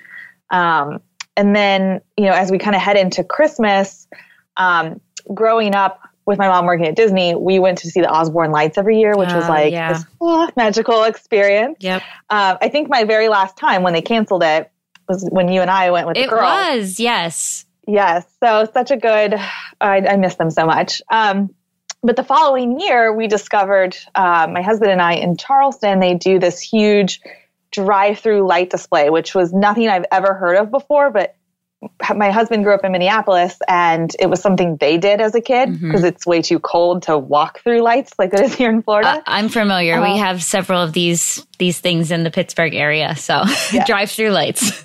um, 0.50 1.00
and 1.36 1.54
then 1.54 2.00
you 2.16 2.24
know 2.24 2.32
as 2.32 2.50
we 2.50 2.58
kind 2.58 2.74
of 2.74 2.82
head 2.82 2.96
into 2.96 3.22
christmas 3.22 4.08
um, 4.56 5.00
growing 5.34 5.74
up 5.74 6.00
with 6.24 6.38
my 6.38 6.48
mom 6.48 6.66
working 6.66 6.86
at 6.86 6.96
disney 6.96 7.34
we 7.34 7.58
went 7.58 7.78
to 7.78 7.90
see 7.90 8.00
the 8.00 8.10
osborne 8.10 8.50
lights 8.50 8.78
every 8.78 8.98
year 8.98 9.16
which 9.16 9.30
uh, 9.30 9.36
was 9.36 9.48
like 9.48 9.72
yeah. 9.72 9.92
this 9.92 10.04
oh, 10.20 10.50
magical 10.56 11.04
experience 11.04 11.76
yep 11.80 12.02
uh, 12.30 12.56
i 12.60 12.68
think 12.68 12.88
my 12.88 13.04
very 13.04 13.28
last 13.28 13.56
time 13.56 13.82
when 13.82 13.92
they 13.92 14.02
canceled 14.02 14.42
it 14.42 14.70
was 15.08 15.28
when 15.30 15.48
you 15.48 15.60
and 15.60 15.70
i 15.70 15.90
went 15.90 16.06
with 16.06 16.16
it 16.16 16.22
the 16.22 16.28
girls. 16.28 16.42
It 16.42 16.78
was 16.78 17.00
yes 17.00 17.65
Yes. 17.86 18.26
So 18.42 18.68
such 18.72 18.90
a 18.90 18.96
good, 18.96 19.34
I, 19.80 19.98
I 19.98 20.16
miss 20.16 20.34
them 20.34 20.50
so 20.50 20.66
much. 20.66 21.00
Um, 21.10 21.54
but 22.02 22.16
the 22.16 22.24
following 22.24 22.78
year, 22.80 23.12
we 23.12 23.26
discovered, 23.26 23.96
uh, 24.14 24.48
my 24.50 24.62
husband 24.62 24.90
and 24.90 25.02
I 25.02 25.14
in 25.14 25.36
Charleston, 25.36 26.00
they 26.00 26.14
do 26.14 26.38
this 26.38 26.60
huge 26.60 27.20
drive 27.70 28.18
through 28.18 28.46
light 28.46 28.70
display, 28.70 29.10
which 29.10 29.34
was 29.34 29.52
nothing 29.52 29.88
I've 29.88 30.04
ever 30.12 30.34
heard 30.34 30.56
of 30.56 30.70
before. 30.70 31.10
But 31.10 31.36
my 32.14 32.30
husband 32.30 32.64
grew 32.64 32.74
up 32.74 32.84
in 32.84 32.92
Minneapolis 32.92 33.58
and 33.68 34.14
it 34.18 34.26
was 34.26 34.40
something 34.40 34.76
they 34.76 34.98
did 34.98 35.20
as 35.20 35.34
a 35.34 35.40
kid 35.40 35.72
because 35.80 36.00
mm-hmm. 36.00 36.06
it's 36.06 36.26
way 36.26 36.42
too 36.42 36.58
cold 36.58 37.02
to 37.02 37.18
walk 37.18 37.60
through 37.60 37.80
lights 37.80 38.12
like 38.18 38.32
it 38.32 38.40
is 38.40 38.54
here 38.54 38.70
in 38.70 38.82
Florida. 38.82 39.08
Uh, 39.08 39.22
I'm 39.26 39.48
familiar. 39.48 39.98
Uh, 39.98 40.12
we 40.12 40.18
have 40.18 40.42
several 40.42 40.80
of 40.80 40.92
these 40.92 41.44
these 41.58 41.80
things 41.80 42.10
in 42.10 42.22
the 42.22 42.30
Pittsburgh 42.30 42.74
area. 42.74 43.16
So 43.16 43.42
yeah. 43.72 43.84
drive 43.84 44.10
through 44.10 44.30
lights. 44.30 44.84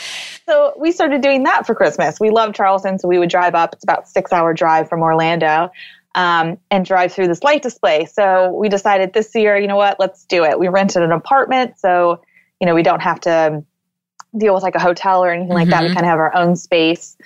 so 0.46 0.74
we 0.78 0.92
started 0.92 1.20
doing 1.20 1.44
that 1.44 1.66
for 1.66 1.74
Christmas. 1.74 2.20
We 2.20 2.30
love 2.30 2.54
Charleston, 2.54 2.98
so 2.98 3.08
we 3.08 3.18
would 3.18 3.30
drive 3.30 3.54
up. 3.54 3.74
It's 3.74 3.84
about 3.84 4.08
six 4.08 4.32
hour 4.32 4.54
drive 4.54 4.88
from 4.88 5.02
Orlando. 5.02 5.70
Um, 6.14 6.58
and 6.70 6.84
drive 6.84 7.10
through 7.10 7.28
this 7.28 7.42
light 7.42 7.62
display. 7.62 8.04
So 8.04 8.52
we 8.52 8.68
decided 8.68 9.14
this 9.14 9.34
year, 9.34 9.56
you 9.56 9.66
know 9.66 9.76
what, 9.76 9.98
let's 9.98 10.26
do 10.26 10.44
it. 10.44 10.58
We 10.58 10.68
rented 10.68 11.02
an 11.02 11.10
apartment, 11.10 11.78
so 11.78 12.20
you 12.60 12.66
know 12.66 12.74
we 12.74 12.82
don't 12.82 13.00
have 13.00 13.18
to 13.20 13.64
deal 14.36 14.54
with 14.54 14.62
like 14.62 14.74
a 14.74 14.80
hotel 14.80 15.24
or 15.24 15.30
anything 15.30 15.48
mm-hmm. 15.48 15.54
like 15.54 15.68
that. 15.68 15.82
We 15.82 15.88
mm-hmm. 15.88 15.94
kind 15.94 16.06
of 16.06 16.10
have 16.10 16.18
our 16.18 16.34
own 16.34 16.56
space. 16.56 17.16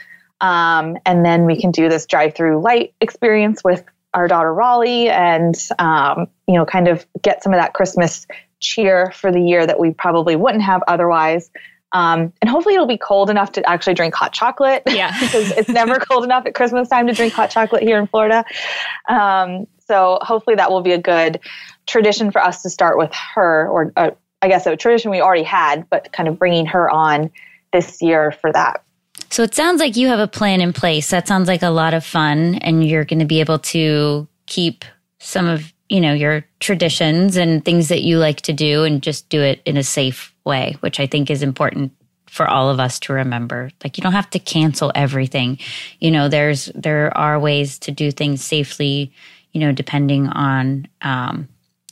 Um, 0.41 0.99
and 1.07 1.25
then 1.25 1.47
we 1.47 1.61
can 1.61 1.71
do 1.71 1.89
this 1.89 2.07
drive 2.07 2.35
through 2.35 2.61
light 2.61 2.95
experience 3.01 3.65
with 3.65 3.85
our 4.13 4.29
daughter 4.29 4.53
Raleigh 4.53 5.09
and, 5.09 5.55
um, 5.79 6.27
you 6.47 6.55
know, 6.55 6.65
kind 6.65 6.89
of 6.89 7.07
get 7.23 7.43
some 7.43 7.53
of 7.53 7.59
that 7.59 7.75
Christmas 7.75 8.27
cheer 8.61 9.13
for 9.13 9.31
the 9.31 9.41
year 9.41 9.67
that 9.67 9.79
we 9.79 9.93
probably 9.93 10.37
wouldn't 10.37 10.63
have 10.63 10.83
otherwise. 10.89 11.51
Um, 11.93 12.33
and 12.43 12.51
hopefully 12.51 12.75
it'll 12.75 12.87
be 12.87 12.99
cold 12.99 13.31
enough 13.31 13.53
to 13.53 13.69
actually 13.69 13.95
drink 13.95 14.15
hot 14.15 14.33
chocolate. 14.33 14.83
Yeah. 14.87 15.19
because 15.21 15.51
it's 15.53 15.69
never 15.69 15.99
cold 15.99 16.25
enough 16.25 16.47
at 16.47 16.55
Christmas 16.55 16.89
time 16.89 17.07
to 17.07 17.13
drink 17.13 17.33
hot 17.33 17.51
chocolate 17.51 17.83
here 17.83 17.99
in 17.99 18.07
Florida. 18.07 18.45
Um, 19.09 19.67
so 19.87 20.19
hopefully 20.21 20.57
that 20.57 20.71
will 20.71 20.83
be 20.83 20.93
a 20.93 21.01
good 21.01 21.41
tradition 21.87 22.31
for 22.33 22.43
us 22.43 22.63
to 22.63 22.71
start 22.71 22.99
with 22.99 23.13
her, 23.35 23.69
or 23.69 23.93
uh, 23.97 24.11
I 24.43 24.49
guess 24.49 24.67
a 24.67 24.77
tradition 24.77 25.11
we 25.11 25.21
already 25.21 25.43
had, 25.43 25.89
but 25.91 26.13
kind 26.13 26.29
of 26.29 26.39
bringing 26.39 26.67
her 26.67 26.91
on 26.91 27.31
this 27.73 28.01
year 28.03 28.33
for 28.33 28.53
that. 28.53 28.83
So 29.31 29.43
it 29.43 29.55
sounds 29.55 29.81
like 29.81 29.97
you 29.97 30.09
have 30.09 30.21
a 30.21 30.29
plan 30.29 30.61
in 30.61 30.73
place. 30.73 31.11
That 31.11 31.27
sounds 31.27 31.49
like 31.49 31.63
a 31.63 31.71
lot 31.71 31.95
of 31.95 32.05
fun, 32.05 32.57
and 32.57 32.87
you're 32.87 33.05
going 33.05 33.19
to 33.19 33.25
be 33.25 33.41
able 33.41 33.59
to 33.59 34.29
keep 34.47 34.85
some 35.19 35.47
of 35.47 35.73
you 35.89 36.01
know 36.01 36.13
your 36.13 36.45
traditions 36.61 37.37
and 37.37 37.65
things 37.65 37.89
that 37.89 38.03
you 38.03 38.19
like 38.19 38.43
to 38.43 38.53
do, 38.53 38.85
and 38.85 39.03
just 39.03 39.29
do 39.29 39.41
it 39.41 39.63
in 39.65 39.77
a 39.77 39.83
safe 39.83 40.35
way, 40.45 40.77
which 40.81 41.01
I 41.01 41.07
think 41.07 41.31
is 41.31 41.43
important 41.43 41.93
for 42.27 42.47
all 42.47 42.69
of 42.69 42.79
us 42.79 43.01
to 43.01 43.13
remember. 43.15 43.71
Like 43.83 43.97
you 43.97 44.03
don't 44.03 44.13
have 44.13 44.31
to 44.31 44.39
cancel 44.39 44.93
everything. 44.95 45.59
You 46.01 46.11
know, 46.11 46.29
there's 46.29 46.67
there 46.75 47.17
are 47.17 47.41
ways 47.41 47.79
to 47.81 47.91
do 47.91 48.11
things 48.11 48.45
safely. 48.45 49.13
You 49.53 49.61
know, 49.61 49.73
depending 49.73 50.29
on 50.29 50.87
um, 51.01 51.49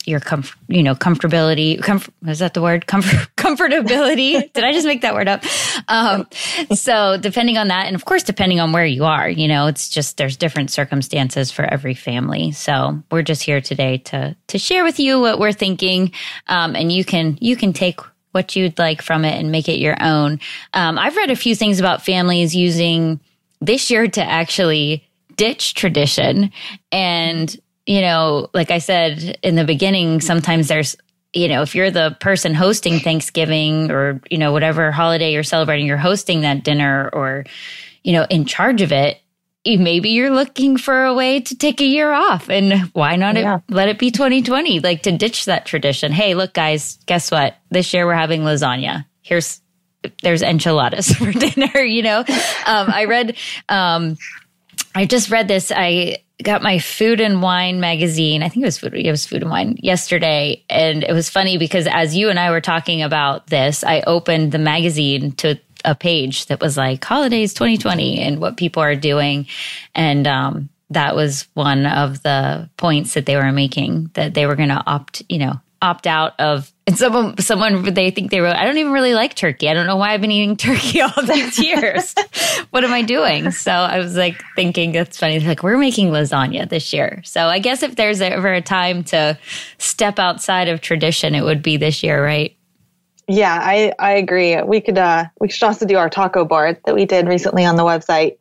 your 0.07 0.19
comfort, 0.19 0.57
you 0.67 0.83
know, 0.83 0.95
comfortability. 0.95 1.81
Comfort, 1.81 2.13
is 2.27 2.39
that 2.39 2.53
the 2.53 2.61
word? 2.61 2.87
Comfort, 2.87 3.27
comfortability. 3.37 4.51
Did 4.53 4.63
I 4.63 4.71
just 4.71 4.85
make 4.85 5.01
that 5.01 5.13
word 5.13 5.27
up? 5.27 5.43
Um, 5.87 6.27
so 6.73 7.17
depending 7.17 7.57
on 7.57 7.67
that, 7.69 7.87
and 7.87 7.95
of 7.95 8.05
course, 8.05 8.23
depending 8.23 8.59
on 8.59 8.71
where 8.71 8.85
you 8.85 9.05
are, 9.05 9.29
you 9.29 9.47
know, 9.47 9.67
it's 9.67 9.89
just 9.89 10.17
there's 10.17 10.37
different 10.37 10.71
circumstances 10.71 11.51
for 11.51 11.63
every 11.63 11.93
family. 11.93 12.51
So 12.51 13.01
we're 13.11 13.23
just 13.23 13.43
here 13.43 13.61
today 13.61 13.97
to 13.99 14.35
to 14.47 14.57
share 14.57 14.83
with 14.83 14.99
you 14.99 15.19
what 15.19 15.39
we're 15.39 15.53
thinking, 15.53 16.11
um, 16.47 16.75
and 16.75 16.91
you 16.91 17.05
can 17.05 17.37
you 17.41 17.55
can 17.55 17.73
take 17.73 17.99
what 18.31 18.55
you'd 18.55 18.77
like 18.77 19.01
from 19.01 19.23
it 19.23 19.39
and 19.39 19.49
make 19.49 19.69
it 19.69 19.79
your 19.79 19.95
own. 20.01 20.39
Um, 20.73 20.99
I've 20.99 21.15
read 21.15 21.31
a 21.31 21.37
few 21.37 21.55
things 21.55 21.79
about 21.79 22.03
families 22.03 22.53
using 22.53 23.21
this 23.61 23.89
year 23.89 24.07
to 24.07 24.21
actually 24.21 25.07
ditch 25.37 25.73
tradition 25.73 26.51
and 26.91 27.57
you 27.85 28.01
know, 28.01 28.49
like 28.53 28.71
I 28.71 28.79
said 28.79 29.37
in 29.43 29.55
the 29.55 29.63
beginning, 29.63 30.21
sometimes 30.21 30.67
there's, 30.67 30.95
you 31.33 31.47
know, 31.47 31.61
if 31.61 31.75
you're 31.75 31.91
the 31.91 32.17
person 32.19 32.53
hosting 32.53 32.99
Thanksgiving 32.99 33.91
or, 33.91 34.21
you 34.29 34.37
know, 34.37 34.51
whatever 34.51 34.91
holiday 34.91 35.31
you're 35.33 35.43
celebrating, 35.43 35.85
you're 35.85 35.97
hosting 35.97 36.41
that 36.41 36.63
dinner 36.63 37.09
or, 37.13 37.45
you 38.03 38.13
know, 38.13 38.25
in 38.29 38.45
charge 38.45 38.81
of 38.81 38.91
it, 38.91 39.19
maybe 39.65 40.09
you're 40.09 40.31
looking 40.31 40.77
for 40.77 41.05
a 41.05 41.13
way 41.13 41.39
to 41.41 41.55
take 41.55 41.81
a 41.81 41.85
year 41.85 42.11
off. 42.11 42.49
And 42.49 42.73
why 42.93 43.15
not 43.15 43.35
yeah. 43.35 43.57
it, 43.57 43.63
let 43.69 43.89
it 43.89 43.99
be 43.99 44.11
2020 44.11 44.79
like 44.79 45.03
to 45.03 45.11
ditch 45.11 45.45
that 45.45 45.65
tradition. 45.65 46.11
Hey 46.11 46.35
look 46.35 46.53
guys 46.53 46.97
guess 47.05 47.31
what? 47.31 47.55
This 47.69 47.93
year 47.93 48.05
we're 48.05 48.13
having 48.13 48.41
lasagna. 48.41 49.05
Here's 49.21 49.61
there's 50.21 50.43
enchiladas 50.43 51.07
for 51.15 51.31
dinner 51.31 51.79
you 51.79 52.03
know? 52.03 52.19
Um, 52.19 52.89
i 52.91 53.05
read 53.05 53.35
um, 53.69 54.17
i 54.95 55.05
just 55.05 55.29
read 55.29 55.47
this 55.47 55.71
i 55.75 56.17
got 56.43 56.61
my 56.61 56.79
food 56.79 57.21
and 57.21 57.41
wine 57.41 57.79
magazine. 57.79 58.43
I 58.43 58.49
think 58.49 58.63
it 58.63 58.67
was 58.67 58.77
food. 58.77 58.93
It 58.93 59.11
was 59.11 59.25
food 59.25 59.41
and 59.41 59.51
wine 59.51 59.77
yesterday, 59.79 60.63
and 60.69 61.03
it 61.03 61.13
was 61.13 61.29
funny 61.29 61.57
because 61.57 61.87
as 61.87 62.15
you 62.15 62.29
and 62.29 62.39
I 62.39 62.51
were 62.51 62.61
talking 62.61 63.01
about 63.01 63.47
this, 63.47 63.83
I 63.83 64.01
opened 64.01 64.51
the 64.51 64.59
magazine 64.59 65.31
to 65.33 65.59
a 65.83 65.95
page 65.95 66.47
that 66.47 66.59
was 66.59 66.77
like 66.77 67.03
holidays 67.03 67.53
2020 67.53 68.19
and 68.19 68.39
what 68.39 68.57
people 68.57 68.81
are 68.81 68.95
doing, 68.95 69.47
and 69.93 70.27
um, 70.27 70.69
that 70.89 71.15
was 71.15 71.47
one 71.53 71.85
of 71.85 72.21
the 72.23 72.69
points 72.77 73.13
that 73.13 73.25
they 73.25 73.35
were 73.35 73.51
making 73.51 74.11
that 74.13 74.33
they 74.33 74.45
were 74.45 74.55
going 74.55 74.69
to 74.69 74.83
opt, 74.85 75.23
you 75.29 75.39
know, 75.39 75.59
opt 75.81 76.07
out 76.07 76.39
of 76.39 76.71
and 76.87 76.97
someone 76.97 77.37
someone 77.37 77.93
they 77.93 78.11
think 78.11 78.31
they 78.31 78.39
wrote 78.39 78.55
i 78.55 78.63
don't 78.63 78.77
even 78.77 78.91
really 78.91 79.13
like 79.13 79.35
turkey. 79.35 79.69
I 79.69 79.73
don't 79.73 79.87
know 79.87 79.97
why 79.97 80.13
i've 80.13 80.21
been 80.21 80.31
eating 80.31 80.55
turkey 80.57 81.01
all 81.01 81.21
these 81.25 81.59
years. 81.63 82.15
What 82.71 82.83
am 82.83 82.93
i 82.93 83.01
doing? 83.01 83.51
So 83.51 83.71
i 83.71 83.97
was 83.99 84.15
like 84.15 84.41
thinking 84.55 84.91
that's 84.91 85.17
funny. 85.19 85.39
Like 85.39 85.63
we're 85.63 85.77
making 85.77 86.09
lasagna 86.09 86.69
this 86.69 86.93
year. 86.93 87.21
So 87.25 87.47
i 87.47 87.59
guess 87.59 87.83
if 87.83 87.95
there's 87.95 88.21
ever 88.21 88.53
a 88.53 88.61
time 88.61 89.03
to 89.05 89.37
step 89.77 90.19
outside 90.19 90.67
of 90.67 90.81
tradition 90.81 91.35
it 91.35 91.43
would 91.43 91.61
be 91.61 91.77
this 91.77 92.03
year 92.03 92.23
right? 92.23 92.55
Yeah 93.27 93.59
i 93.61 93.91
i 93.99 94.11
agree. 94.11 94.61
We 94.61 94.81
could 94.81 94.97
uh 94.97 95.25
we 95.39 95.49
should 95.49 95.65
also 95.65 95.85
do 95.85 95.97
our 95.97 96.09
taco 96.09 96.45
board 96.45 96.79
that 96.85 96.95
we 96.95 97.05
did 97.05 97.27
recently 97.27 97.65
on 97.65 97.75
the 97.75 97.83
website 97.83 98.37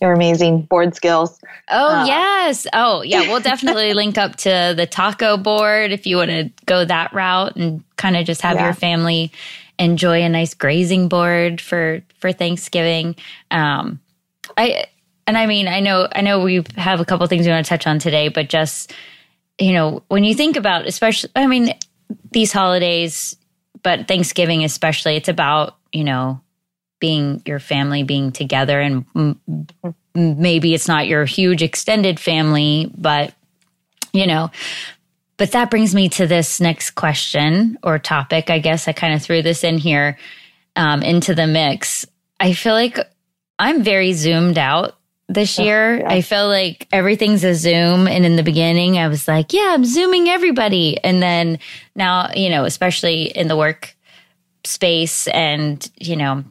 your 0.00 0.12
amazing 0.12 0.62
board 0.62 0.94
skills. 0.94 1.40
Oh, 1.68 2.00
uh, 2.00 2.04
yes. 2.06 2.66
Oh, 2.72 3.02
yeah. 3.02 3.22
We'll 3.22 3.40
definitely 3.40 3.94
link 3.94 4.18
up 4.18 4.36
to 4.36 4.74
the 4.76 4.86
taco 4.86 5.36
board 5.36 5.92
if 5.92 6.06
you 6.06 6.16
want 6.16 6.30
to 6.30 6.50
go 6.66 6.84
that 6.84 7.12
route 7.12 7.56
and 7.56 7.82
kind 7.96 8.16
of 8.16 8.26
just 8.26 8.42
have 8.42 8.56
yeah. 8.56 8.66
your 8.66 8.74
family 8.74 9.32
enjoy 9.78 10.22
a 10.22 10.28
nice 10.28 10.54
grazing 10.54 11.08
board 11.08 11.60
for 11.60 12.02
for 12.18 12.32
Thanksgiving. 12.32 13.16
Um, 13.50 14.00
I 14.56 14.86
and 15.26 15.36
I 15.36 15.46
mean, 15.46 15.68
I 15.68 15.80
know 15.80 16.08
I 16.12 16.20
know 16.20 16.42
we 16.42 16.64
have 16.76 17.00
a 17.00 17.04
couple 17.04 17.26
things 17.26 17.46
we 17.46 17.52
want 17.52 17.64
to 17.64 17.68
touch 17.68 17.86
on 17.86 17.98
today, 17.98 18.28
but 18.28 18.48
just 18.48 18.92
you 19.58 19.72
know, 19.72 20.02
when 20.08 20.24
you 20.24 20.34
think 20.34 20.56
about 20.56 20.86
especially 20.86 21.30
I 21.34 21.46
mean, 21.46 21.74
these 22.32 22.52
holidays, 22.52 23.36
but 23.82 24.08
Thanksgiving 24.08 24.64
especially, 24.64 25.16
it's 25.16 25.28
about, 25.28 25.76
you 25.92 26.04
know, 26.04 26.40
being 27.04 27.42
your 27.44 27.58
family 27.58 28.02
being 28.02 28.32
together 28.32 28.80
and 28.80 29.04
m- 29.14 29.38
maybe 30.14 30.72
it's 30.72 30.88
not 30.88 31.06
your 31.06 31.26
huge 31.26 31.62
extended 31.62 32.18
family 32.18 32.90
but 32.96 33.34
you 34.14 34.26
know 34.26 34.50
but 35.36 35.52
that 35.52 35.70
brings 35.70 35.94
me 35.94 36.08
to 36.08 36.26
this 36.26 36.62
next 36.62 36.92
question 36.92 37.76
or 37.82 37.98
topic 37.98 38.48
i 38.48 38.58
guess 38.58 38.88
i 38.88 38.92
kind 38.92 39.12
of 39.12 39.20
threw 39.20 39.42
this 39.42 39.62
in 39.62 39.76
here 39.76 40.16
um, 40.76 41.02
into 41.02 41.34
the 41.34 41.46
mix 41.46 42.06
i 42.40 42.54
feel 42.54 42.72
like 42.72 42.98
i'm 43.58 43.82
very 43.82 44.14
zoomed 44.14 44.56
out 44.56 44.96
this 45.28 45.58
year. 45.58 45.98
yeah. 45.98 46.10
I 46.10 46.20
feel 46.20 46.48
like 46.48 46.86
everything's 46.92 47.44
a 47.44 47.54
Zoom. 47.54 48.06
And 48.06 48.26
in 48.26 48.36
the 48.36 48.42
beginning, 48.42 48.98
I 48.98 49.08
was 49.08 49.26
like, 49.26 49.54
yeah, 49.54 49.72
I'm 49.72 49.82
Zooming 49.82 50.28
everybody. 50.28 50.98
And 51.02 51.22
then 51.22 51.58
now, 51.94 52.28
you 52.34 52.50
know, 52.50 52.64
especially 52.64 53.24
in 53.24 53.48
the 53.48 53.56
work 53.56 53.96
space 54.64 55.26
and, 55.28 55.90
you 55.98 56.14
know, 56.16 56.44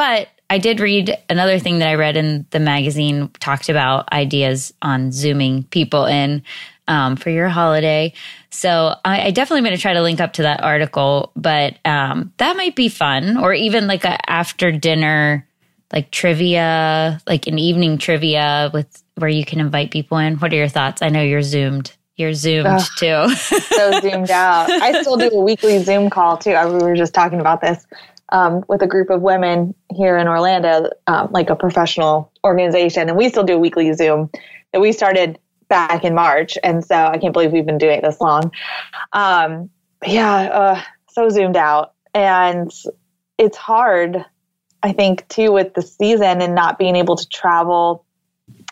but 0.00 0.28
I 0.48 0.56
did 0.56 0.80
read 0.80 1.14
another 1.28 1.58
thing 1.58 1.80
that 1.80 1.88
I 1.88 1.94
read 1.94 2.16
in 2.16 2.46
the 2.52 2.58
magazine 2.58 3.28
talked 3.38 3.68
about 3.68 4.10
ideas 4.10 4.72
on 4.80 5.12
zooming 5.12 5.64
people 5.64 6.06
in 6.06 6.42
um, 6.88 7.16
for 7.16 7.28
your 7.28 7.50
holiday. 7.50 8.14
So 8.48 8.94
I, 9.04 9.26
I 9.26 9.30
definitely 9.30 9.60
going 9.60 9.76
to 9.76 9.82
try 9.82 9.92
to 9.92 10.00
link 10.00 10.18
up 10.18 10.32
to 10.34 10.42
that 10.44 10.62
article, 10.62 11.32
but 11.36 11.76
um, 11.84 12.32
that 12.38 12.56
might 12.56 12.76
be 12.76 12.88
fun, 12.88 13.36
or 13.36 13.52
even 13.52 13.86
like 13.86 14.06
a 14.06 14.16
after 14.30 14.72
dinner 14.72 15.46
like 15.92 16.10
trivia, 16.10 17.20
like 17.26 17.46
an 17.46 17.58
evening 17.58 17.98
trivia 17.98 18.70
with 18.72 19.02
where 19.16 19.28
you 19.28 19.44
can 19.44 19.60
invite 19.60 19.90
people 19.90 20.16
in. 20.16 20.36
What 20.36 20.50
are 20.54 20.56
your 20.56 20.68
thoughts? 20.68 21.02
I 21.02 21.10
know 21.10 21.20
you're 21.20 21.42
zoomed. 21.42 21.92
You're 22.16 22.34
zoomed 22.34 22.66
Ugh, 22.66 22.86
too. 22.98 23.28
so 23.34 24.00
zoomed 24.00 24.30
out. 24.30 24.70
I 24.70 25.00
still 25.02 25.16
do 25.16 25.30
a 25.30 25.40
weekly 25.40 25.82
Zoom 25.82 26.08
call 26.08 26.38
too. 26.38 26.50
We 26.50 26.78
were 26.78 26.96
just 26.96 27.12
talking 27.12 27.40
about 27.40 27.60
this 27.60 27.86
um, 28.30 28.64
with 28.68 28.82
a 28.82 28.86
group 28.86 29.10
of 29.10 29.22
women 29.22 29.74
here 29.90 30.16
in 30.16 30.28
Orlando, 30.28 30.90
um, 31.06 31.28
like 31.32 31.50
a 31.50 31.56
professional 31.56 32.32
organization, 32.44 33.08
and 33.08 33.16
we 33.16 33.28
still 33.28 33.44
do 33.44 33.54
a 33.54 33.58
weekly 33.58 33.92
Zoom 33.92 34.30
that 34.72 34.80
we 34.80 34.92
started 34.92 35.38
back 35.68 36.04
in 36.04 36.14
March, 36.14 36.58
and 36.62 36.84
so 36.84 36.94
I 36.94 37.18
can't 37.18 37.32
believe 37.32 37.52
we've 37.52 37.66
been 37.66 37.78
doing 37.78 37.98
it 37.98 38.02
this 38.02 38.20
long. 38.20 38.52
Um, 39.12 39.70
yeah, 40.04 40.34
uh, 40.34 40.82
so 41.10 41.28
zoomed 41.28 41.56
out, 41.56 41.94
and 42.14 42.72
it's 43.38 43.56
hard, 43.56 44.24
I 44.82 44.92
think, 44.92 45.26
too, 45.28 45.52
with 45.52 45.74
the 45.74 45.82
season 45.82 46.42
and 46.42 46.54
not 46.54 46.78
being 46.78 46.96
able 46.96 47.16
to 47.16 47.28
travel, 47.28 48.04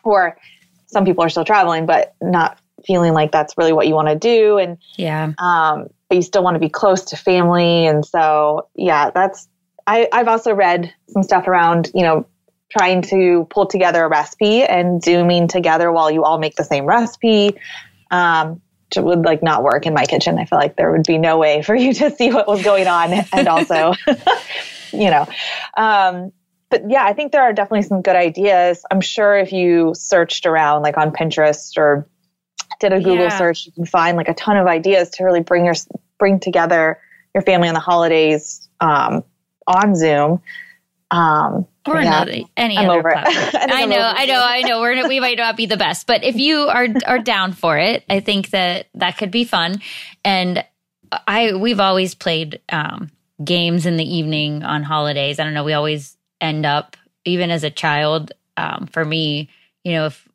or 0.05 0.39
some 0.87 1.05
people 1.05 1.25
are 1.25 1.29
still 1.29 1.45
traveling, 1.45 1.87
but 1.87 2.15
not 2.21 2.59
feeling 2.87 3.13
like 3.13 3.33
that's 3.33 3.55
really 3.59 3.73
what 3.73 3.87
you 3.87 3.95
want 3.95 4.09
to 4.09 4.17
do, 4.17 4.59
and 4.59 4.79
yeah, 4.97 5.33
um, 5.39 5.89
but 6.09 6.17
you 6.17 6.23
still 6.23 6.43
want 6.43 6.55
to 6.55 6.61
be 6.61 6.69
close 6.69 7.03
to 7.07 7.17
family. 7.17 7.87
And 7.87 8.05
so, 8.05 8.69
yeah, 8.75 9.11
that's, 9.11 9.49
I, 9.87 10.09
I've 10.13 10.29
also 10.29 10.55
read 10.55 10.93
some 11.09 11.23
stuff 11.23 11.47
around, 11.47 11.91
you 11.95 12.03
know, 12.03 12.27
trying 12.71 13.03
to 13.03 13.47
pull 13.51 13.67
together 13.67 14.05
a 14.05 14.09
recipe 14.09 14.63
and 14.63 15.03
zooming 15.03 15.49
together 15.49 15.91
while 15.91 16.11
you 16.11 16.25
all 16.25 16.39
make 16.39 16.57
the 16.57 16.65
same 16.65 16.85
recipe. 16.85 17.59
Um, 18.11 18.61
it 18.95 19.05
would 19.05 19.25
like 19.25 19.43
not 19.43 19.63
work 19.63 19.87
in 19.87 19.95
my 19.95 20.07
kitchen. 20.07 20.39
I 20.39 20.45
feel 20.47 20.59
like 20.59 20.77
there 20.77 20.91
would 20.91 21.07
be 21.07 21.19
no 21.19 21.39
way 21.39 21.63
for 21.63 21.75
you 21.75 21.93
to 21.95 22.11
see 22.11 22.33
what 22.33 22.49
was 22.49 22.63
going 22.63 22.87
on 22.87 23.13
and 23.33 23.49
also, 23.49 23.93
you 24.93 25.11
know, 25.11 25.27
um, 25.77 26.33
but 26.71 26.91
yeah, 26.91 27.05
I 27.05 27.15
think 27.15 27.33
there 27.33 27.43
are 27.43 27.53
definitely 27.53 27.83
some 27.83 28.03
good 28.03 28.17
ideas. 28.17 28.85
I'm 28.91 29.01
sure 29.01 29.37
if 29.39 29.53
you 29.53 29.95
searched 29.95 30.45
around 30.45 30.83
like 30.83 30.99
on 30.99 31.13
Pinterest 31.13 31.77
or 31.79 32.07
did 32.81 32.93
a 32.93 32.99
Google 32.99 33.25
yeah. 33.25 33.39
search, 33.39 33.67
you 33.67 33.73
can 33.73 33.87
find 33.87 34.17
like 34.17 34.29
a 34.29 34.35
ton 34.35 34.57
of 34.57 34.67
ideas 34.67 35.11
to 35.11 35.25
really 35.25 35.41
bring 35.41 35.65
your 35.65 35.75
bring 36.19 36.41
together 36.41 36.99
your 37.35 37.43
family 37.43 37.69
on 37.69 37.75
the 37.75 37.81
holidays 37.81 38.69
um, 38.81 39.25
on 39.67 39.95
Zoom. 39.95 40.41
Um, 41.11 41.67
or 41.87 41.95
yeah, 41.95 42.23
another, 42.23 42.39
any 42.57 42.77
I'm 42.77 42.91
other 42.91 43.03
platform. 43.03 43.35
I 43.71 43.83
I 43.83 43.85
know, 43.87 43.99
I 43.99 44.27
know, 44.27 44.43
I 44.45 44.63
know. 44.63 44.81
We're 44.81 45.09
we 45.09 45.21
might 45.21 45.39
not 45.39 45.57
be 45.57 45.67
the 45.67 45.77
best, 45.77 46.07
but 46.07 46.23
if 46.23 46.37
you 46.37 46.61
are 46.69 46.87
are 47.07 47.19
down 47.19 47.53
for 47.53 47.79
it, 47.79 48.05
I 48.11 48.21
think 48.21 48.51
that 48.51 48.89
that 48.95 49.17
could 49.17 49.31
be 49.31 49.45
fun. 49.45 49.81
And 50.25 50.65
I 51.27 51.55
we've 51.55 51.81
always 51.81 52.15
played 52.15 52.61
um, 52.69 53.11
games 53.43 53.87
in 53.87 53.97
the 53.97 54.05
evening 54.05 54.63
on 54.65 54.83
holidays. 54.83 55.39
I 55.39 55.45
don't 55.45 55.55
know. 55.55 55.65
We 55.65 55.73
always 55.73 56.17
end 56.41 56.67
up, 56.67 56.97
even 57.25 57.51
as 57.51 57.65
a 57.65 57.71
child. 57.71 58.33
Um, 58.57 58.89
for 58.93 59.05
me, 59.05 59.49
you 59.85 59.93
know, 59.93 60.07
if 60.07 60.29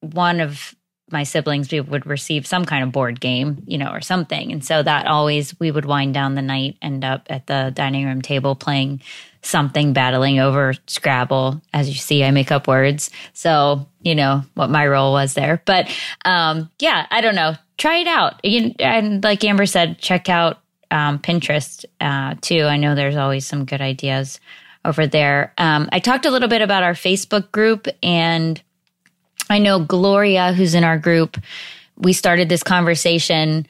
one 0.00 0.40
of 0.40 0.74
my 1.10 1.22
siblings 1.22 1.70
we 1.70 1.80
would 1.80 2.06
receive 2.06 2.46
some 2.46 2.64
kind 2.64 2.82
of 2.82 2.92
board 2.92 3.20
game, 3.20 3.62
you 3.66 3.78
know, 3.78 3.90
or 3.90 4.00
something. 4.00 4.52
And 4.52 4.64
so 4.64 4.82
that 4.82 5.06
always 5.06 5.58
we 5.60 5.70
would 5.70 5.84
wind 5.84 6.14
down 6.14 6.34
the 6.34 6.42
night, 6.42 6.76
end 6.80 7.04
up 7.04 7.26
at 7.28 7.46
the 7.46 7.72
dining 7.74 8.06
room 8.06 8.22
table 8.22 8.54
playing 8.54 9.02
something, 9.42 9.92
battling 9.92 10.40
over 10.40 10.74
Scrabble. 10.86 11.60
As 11.72 11.88
you 11.88 11.96
see, 11.96 12.24
I 12.24 12.30
make 12.30 12.50
up 12.50 12.66
words. 12.66 13.10
So, 13.34 13.86
you 14.00 14.14
know, 14.14 14.42
what 14.54 14.70
my 14.70 14.86
role 14.86 15.12
was 15.12 15.34
there. 15.34 15.62
But 15.64 15.94
um, 16.24 16.70
yeah, 16.78 17.06
I 17.10 17.20
don't 17.20 17.34
know. 17.34 17.54
Try 17.76 17.98
it 17.98 18.06
out. 18.06 18.40
And 18.44 19.22
like 19.22 19.44
Amber 19.44 19.66
said, 19.66 19.98
check 19.98 20.28
out 20.28 20.58
um, 20.90 21.18
Pinterest 21.18 21.84
uh, 22.00 22.36
too. 22.40 22.62
I 22.62 22.76
know 22.76 22.94
there's 22.94 23.16
always 23.16 23.46
some 23.46 23.64
good 23.64 23.80
ideas 23.80 24.40
over 24.84 25.06
there. 25.06 25.52
Um, 25.58 25.88
I 25.92 25.98
talked 25.98 26.26
a 26.26 26.30
little 26.30 26.48
bit 26.48 26.62
about 26.62 26.82
our 26.82 26.92
Facebook 26.92 27.50
group 27.50 27.88
and 28.02 28.60
I 29.50 29.58
know 29.58 29.80
Gloria, 29.80 30.52
who's 30.52 30.74
in 30.74 30.84
our 30.84 30.98
group, 30.98 31.36
we 31.96 32.12
started 32.12 32.48
this 32.48 32.62
conversation 32.62 33.66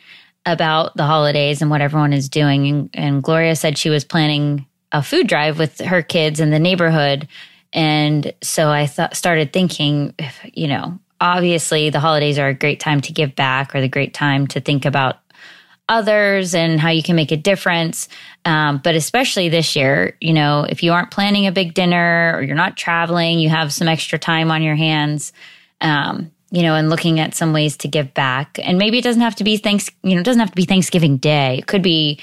about 0.46 0.96
the 0.96 1.04
holidays 1.04 1.62
and 1.62 1.70
what 1.70 1.80
everyone 1.80 2.12
is 2.12 2.28
doing. 2.28 2.66
And, 2.66 2.90
and, 2.94 3.22
Gloria 3.22 3.56
said 3.56 3.78
she 3.78 3.90
was 3.90 4.04
planning 4.04 4.66
a 4.92 5.02
food 5.02 5.26
drive 5.26 5.58
with 5.58 5.80
her 5.80 6.02
kids 6.02 6.38
in 6.38 6.50
the 6.50 6.58
neighborhood. 6.58 7.28
And 7.72 8.32
so 8.42 8.70
I 8.70 8.86
thought, 8.86 9.16
started 9.16 9.52
thinking, 9.52 10.14
you 10.52 10.68
know, 10.68 10.98
obviously 11.20 11.90
the 11.90 12.00
holidays 12.00 12.38
are 12.38 12.48
a 12.48 12.54
great 12.54 12.78
time 12.78 13.00
to 13.02 13.12
give 13.12 13.34
back 13.34 13.74
or 13.74 13.80
the 13.80 13.88
great 13.88 14.14
time 14.14 14.46
to 14.48 14.60
think 14.60 14.84
about 14.84 15.16
others 15.88 16.54
and 16.54 16.80
how 16.80 16.90
you 16.90 17.02
can 17.02 17.16
make 17.16 17.32
a 17.32 17.36
difference. 17.36 18.08
Um, 18.44 18.80
but 18.82 18.94
especially 18.94 19.48
this 19.48 19.76
year, 19.76 20.16
you 20.20 20.32
know, 20.32 20.66
if 20.68 20.82
you 20.82 20.92
aren't 20.92 21.10
planning 21.10 21.46
a 21.46 21.52
big 21.52 21.74
dinner 21.74 22.32
or 22.36 22.42
you're 22.42 22.54
not 22.54 22.76
traveling, 22.76 23.38
you 23.38 23.48
have 23.48 23.72
some 23.72 23.88
extra 23.88 24.18
time 24.18 24.50
on 24.50 24.62
your 24.62 24.76
hands 24.76 25.32
um, 25.84 26.32
you 26.50 26.62
know, 26.62 26.74
and 26.74 26.90
looking 26.90 27.20
at 27.20 27.34
some 27.34 27.52
ways 27.52 27.76
to 27.78 27.88
give 27.88 28.12
back. 28.14 28.58
And 28.62 28.78
maybe 28.78 28.98
it 28.98 29.04
doesn't 29.04 29.22
have 29.22 29.36
to 29.36 29.44
be 29.44 29.56
thanks, 29.56 29.90
you 30.02 30.14
know, 30.14 30.20
it 30.20 30.24
doesn't 30.24 30.40
have 30.40 30.50
to 30.50 30.56
be 30.56 30.64
Thanksgiving 30.64 31.18
Day. 31.18 31.58
It 31.58 31.66
could 31.66 31.82
be 31.82 32.18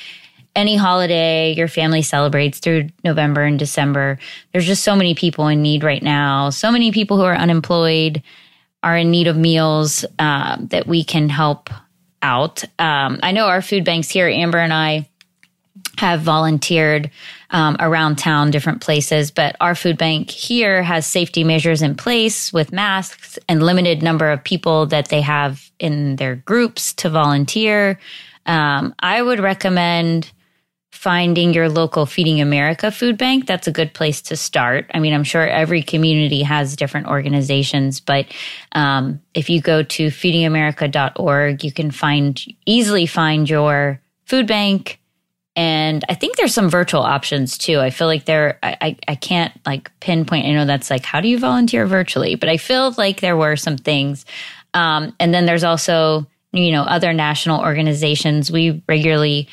any 0.55 0.75
holiday 0.75 1.53
your 1.53 1.67
family 1.67 2.01
celebrates 2.01 2.59
through 2.59 2.89
November 3.03 3.43
and 3.43 3.57
December. 3.57 4.19
There's 4.51 4.65
just 4.65 4.83
so 4.83 4.95
many 4.95 5.15
people 5.15 5.47
in 5.47 5.61
need 5.61 5.83
right 5.83 6.03
now. 6.03 6.49
So 6.49 6.71
many 6.71 6.91
people 6.91 7.17
who 7.17 7.23
are 7.23 7.35
unemployed 7.35 8.21
are 8.83 8.97
in 8.97 9.11
need 9.11 9.27
of 9.27 9.37
meals 9.37 10.03
uh, 10.19 10.57
that 10.59 10.87
we 10.87 11.03
can 11.03 11.29
help 11.29 11.69
out. 12.21 12.63
Um, 12.79 13.19
I 13.23 13.31
know 13.31 13.45
our 13.45 13.61
food 13.61 13.85
banks 13.85 14.09
here, 14.09 14.27
Amber 14.27 14.59
and 14.59 14.73
I 14.73 15.07
have 16.01 16.21
volunteered 16.21 17.11
um, 17.51 17.77
around 17.79 18.17
town, 18.17 18.49
different 18.49 18.81
places. 18.81 19.29
But 19.29 19.55
our 19.61 19.75
food 19.75 19.99
bank 19.99 20.31
here 20.31 20.81
has 20.81 21.05
safety 21.05 21.43
measures 21.43 21.83
in 21.83 21.93
place 21.93 22.51
with 22.51 22.73
masks 22.73 23.37
and 23.47 23.61
limited 23.61 24.01
number 24.01 24.31
of 24.31 24.43
people 24.43 24.87
that 24.87 25.09
they 25.09 25.21
have 25.21 25.69
in 25.77 26.15
their 26.15 26.37
groups 26.37 26.91
to 26.95 27.09
volunteer. 27.11 27.99
Um, 28.47 28.95
I 28.99 29.21
would 29.21 29.39
recommend 29.39 30.31
finding 30.91 31.53
your 31.53 31.69
local 31.69 32.07
Feeding 32.07 32.41
America 32.41 32.89
food 32.89 33.19
bank. 33.19 33.45
That's 33.45 33.67
a 33.67 33.71
good 33.71 33.93
place 33.93 34.23
to 34.23 34.35
start. 34.35 34.89
I 34.95 34.99
mean, 34.99 35.13
I'm 35.13 35.23
sure 35.23 35.47
every 35.47 35.83
community 35.83 36.41
has 36.41 36.75
different 36.75 37.07
organizations, 37.07 37.99
but 37.99 38.25
um, 38.71 39.21
if 39.35 39.51
you 39.51 39.61
go 39.61 39.83
to 39.83 40.07
feedingamerica.org, 40.07 41.63
you 41.63 41.71
can 41.71 41.91
find 41.91 42.41
easily 42.65 43.05
find 43.05 43.47
your 43.47 44.01
food 44.25 44.47
bank 44.47 45.00
and 45.55 46.05
I 46.07 46.13
think 46.13 46.37
there's 46.37 46.53
some 46.53 46.69
virtual 46.69 47.01
options 47.01 47.57
too. 47.57 47.79
I 47.79 47.89
feel 47.89 48.07
like 48.07 48.25
there, 48.25 48.57
I, 48.63 48.97
I, 49.07 49.15
can't 49.15 49.53
like 49.65 49.91
pinpoint. 49.99 50.45
I 50.45 50.51
know 50.53 50.65
that's 50.65 50.89
like, 50.89 51.03
how 51.03 51.19
do 51.19 51.27
you 51.27 51.37
volunteer 51.37 51.85
virtually? 51.85 52.35
But 52.35 52.47
I 52.47 52.55
feel 52.55 52.93
like 52.97 53.19
there 53.19 53.35
were 53.35 53.57
some 53.57 53.75
things. 53.75 54.25
Um, 54.73 55.13
and 55.19 55.33
then 55.33 55.45
there's 55.45 55.65
also, 55.65 56.25
you 56.53 56.71
know, 56.71 56.83
other 56.83 57.11
national 57.11 57.59
organizations. 57.59 58.49
We 58.49 58.81
regularly 58.87 59.49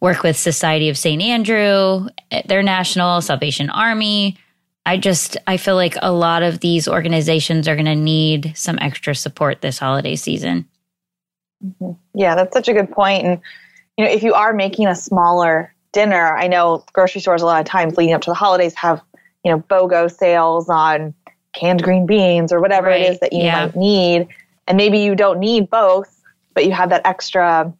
work 0.00 0.22
with 0.22 0.36
Society 0.36 0.90
of 0.90 0.98
St. 0.98 1.22
Andrew, 1.22 2.08
their 2.44 2.62
national 2.62 3.22
Salvation 3.22 3.70
Army. 3.70 4.36
I 4.84 4.98
just, 4.98 5.38
I 5.46 5.56
feel 5.56 5.76
like 5.76 5.96
a 6.02 6.12
lot 6.12 6.42
of 6.42 6.60
these 6.60 6.86
organizations 6.86 7.68
are 7.68 7.74
going 7.74 7.86
to 7.86 7.94
need 7.94 8.52
some 8.54 8.78
extra 8.80 9.14
support 9.14 9.62
this 9.62 9.78
holiday 9.78 10.14
season. 10.14 10.68
Mm-hmm. 11.64 11.92
Yeah, 12.14 12.34
that's 12.34 12.52
such 12.52 12.68
a 12.68 12.74
good 12.74 12.90
point. 12.90 13.24
And 13.24 13.40
you 13.98 14.04
know, 14.04 14.10
if 14.10 14.22
you 14.22 14.32
are 14.32 14.54
making 14.54 14.86
a 14.86 14.94
smaller 14.94 15.74
dinner, 15.92 16.36
I 16.36 16.46
know 16.46 16.84
grocery 16.92 17.20
stores 17.20 17.42
a 17.42 17.46
lot 17.46 17.60
of 17.60 17.66
times 17.66 17.96
leading 17.96 18.14
up 18.14 18.22
to 18.22 18.30
the 18.30 18.34
holidays 18.34 18.74
have, 18.76 19.02
you 19.44 19.50
know, 19.50 19.58
BOGO 19.58 20.10
sales 20.10 20.68
on 20.68 21.12
canned 21.52 21.82
green 21.82 22.06
beans 22.06 22.52
or 22.52 22.60
whatever 22.60 22.86
right. 22.86 23.00
it 23.00 23.10
is 23.10 23.20
that 23.20 23.32
you 23.32 23.42
yeah. 23.42 23.66
might 23.66 23.76
need. 23.76 24.28
And 24.68 24.76
maybe 24.76 25.00
you 25.00 25.16
don't 25.16 25.40
need 25.40 25.68
both, 25.68 26.22
but 26.54 26.64
you 26.64 26.72
have 26.72 26.90
that 26.90 27.02
extra 27.04 27.72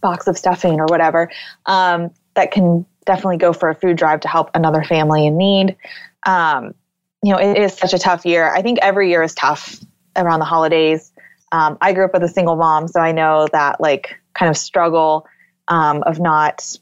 box 0.00 0.26
of 0.26 0.36
stuffing 0.36 0.80
or 0.80 0.86
whatever 0.86 1.30
um, 1.66 2.10
that 2.34 2.50
can 2.50 2.84
definitely 3.04 3.36
go 3.36 3.52
for 3.52 3.68
a 3.70 3.74
food 3.74 3.96
drive 3.96 4.20
to 4.20 4.28
help 4.28 4.50
another 4.54 4.82
family 4.82 5.26
in 5.26 5.38
need. 5.38 5.76
Um, 6.24 6.74
you 7.22 7.32
know, 7.32 7.38
it 7.38 7.56
is 7.56 7.72
such 7.72 7.94
a 7.94 7.98
tough 7.98 8.26
year. 8.26 8.52
I 8.52 8.62
think 8.62 8.80
every 8.82 9.10
year 9.10 9.22
is 9.22 9.34
tough 9.34 9.78
around 10.16 10.40
the 10.40 10.44
holidays. 10.44 11.12
Um, 11.52 11.78
I 11.80 11.92
grew 11.92 12.04
up 12.04 12.12
with 12.12 12.24
a 12.24 12.28
single 12.28 12.56
mom, 12.56 12.88
so 12.88 13.00
I 13.00 13.12
know 13.12 13.46
that 13.52 13.80
like 13.80 14.16
kind 14.34 14.50
of 14.50 14.56
struggle 14.56 15.26
um, 15.68 16.02
of 16.04 16.18
not 16.20 16.76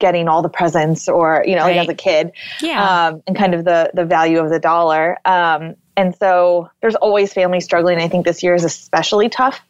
getting 0.00 0.28
all 0.28 0.42
the 0.42 0.48
presents 0.48 1.08
or 1.08 1.42
you 1.46 1.56
know 1.56 1.62
right. 1.62 1.76
like 1.76 1.88
as 1.88 1.92
a 1.92 1.94
kid 1.94 2.32
yeah. 2.60 3.08
um, 3.08 3.22
and 3.26 3.36
kind 3.36 3.54
of 3.54 3.64
the 3.64 3.90
the 3.94 4.04
value 4.04 4.38
of 4.38 4.50
the 4.50 4.60
dollar. 4.60 5.18
Um, 5.24 5.74
and 5.96 6.14
so 6.14 6.70
there's 6.80 6.94
always 6.94 7.32
families 7.32 7.64
struggling. 7.64 7.98
I 7.98 8.06
think 8.08 8.24
this 8.24 8.42
year 8.44 8.54
is 8.54 8.64
especially 8.64 9.28
tough. 9.28 9.60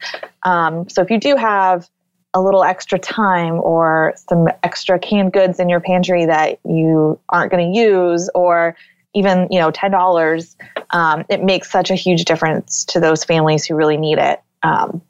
Um, 0.42 0.88
so 0.90 1.00
if 1.00 1.10
you 1.10 1.18
do 1.18 1.36
have 1.36 1.88
a 2.34 2.40
little 2.42 2.62
extra 2.62 2.98
time 2.98 3.54
or 3.54 4.12
some 4.28 4.48
extra 4.62 4.98
canned 4.98 5.32
goods 5.32 5.58
in 5.58 5.70
your 5.70 5.80
pantry 5.80 6.26
that 6.26 6.58
you 6.64 7.18
aren't 7.30 7.50
going 7.50 7.72
to 7.72 7.78
use 7.78 8.28
or 8.34 8.76
even 9.14 9.48
you 9.50 9.58
know 9.58 9.72
$10 9.72 10.56
um, 10.90 11.24
it 11.30 11.42
makes 11.42 11.70
such 11.70 11.90
a 11.90 11.94
huge 11.94 12.26
difference 12.26 12.84
to 12.84 13.00
those 13.00 13.24
families 13.24 13.64
who 13.64 13.74
really 13.74 13.96
need 13.96 14.18
it. 14.18 14.40
Um, 14.62 15.00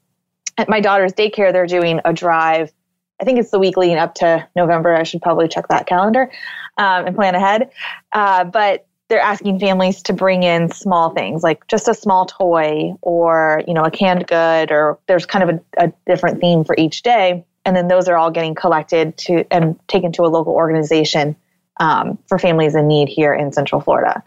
at 0.56 0.68
my 0.68 0.80
daughter's 0.80 1.12
daycare 1.12 1.52
they're 1.52 1.66
doing 1.66 2.00
a 2.04 2.12
drive 2.12 2.72
I 3.20 3.24
think 3.24 3.38
it's 3.38 3.50
the 3.50 3.58
week 3.58 3.76
leading 3.76 3.98
up 3.98 4.14
to 4.16 4.46
November. 4.54 4.94
I 4.94 5.02
should 5.02 5.22
probably 5.22 5.48
check 5.48 5.68
that 5.68 5.86
calendar 5.86 6.30
um, 6.76 7.06
and 7.06 7.16
plan 7.16 7.34
ahead. 7.34 7.70
Uh, 8.12 8.44
but 8.44 8.86
they're 9.08 9.20
asking 9.20 9.58
families 9.58 10.02
to 10.02 10.12
bring 10.12 10.42
in 10.42 10.70
small 10.70 11.10
things 11.10 11.42
like 11.42 11.66
just 11.66 11.88
a 11.88 11.94
small 11.94 12.26
toy 12.26 12.94
or 13.00 13.62
you 13.66 13.74
know 13.74 13.84
a 13.84 13.90
canned 13.90 14.26
good 14.26 14.70
or 14.70 14.98
there's 15.06 15.26
kind 15.26 15.48
of 15.48 15.56
a, 15.56 15.86
a 15.86 15.92
different 16.06 16.40
theme 16.40 16.64
for 16.64 16.74
each 16.78 17.02
day 17.02 17.44
and 17.64 17.76
then 17.76 17.88
those 17.88 18.08
are 18.08 18.16
all 18.16 18.30
getting 18.30 18.54
collected 18.54 19.16
to 19.16 19.44
and 19.50 19.78
taken 19.88 20.12
to 20.12 20.22
a 20.22 20.28
local 20.28 20.52
organization 20.52 21.36
um, 21.80 22.18
for 22.26 22.38
families 22.38 22.74
in 22.74 22.86
need 22.86 23.08
here 23.08 23.32
in 23.32 23.52
central 23.52 23.80
florida 23.80 24.22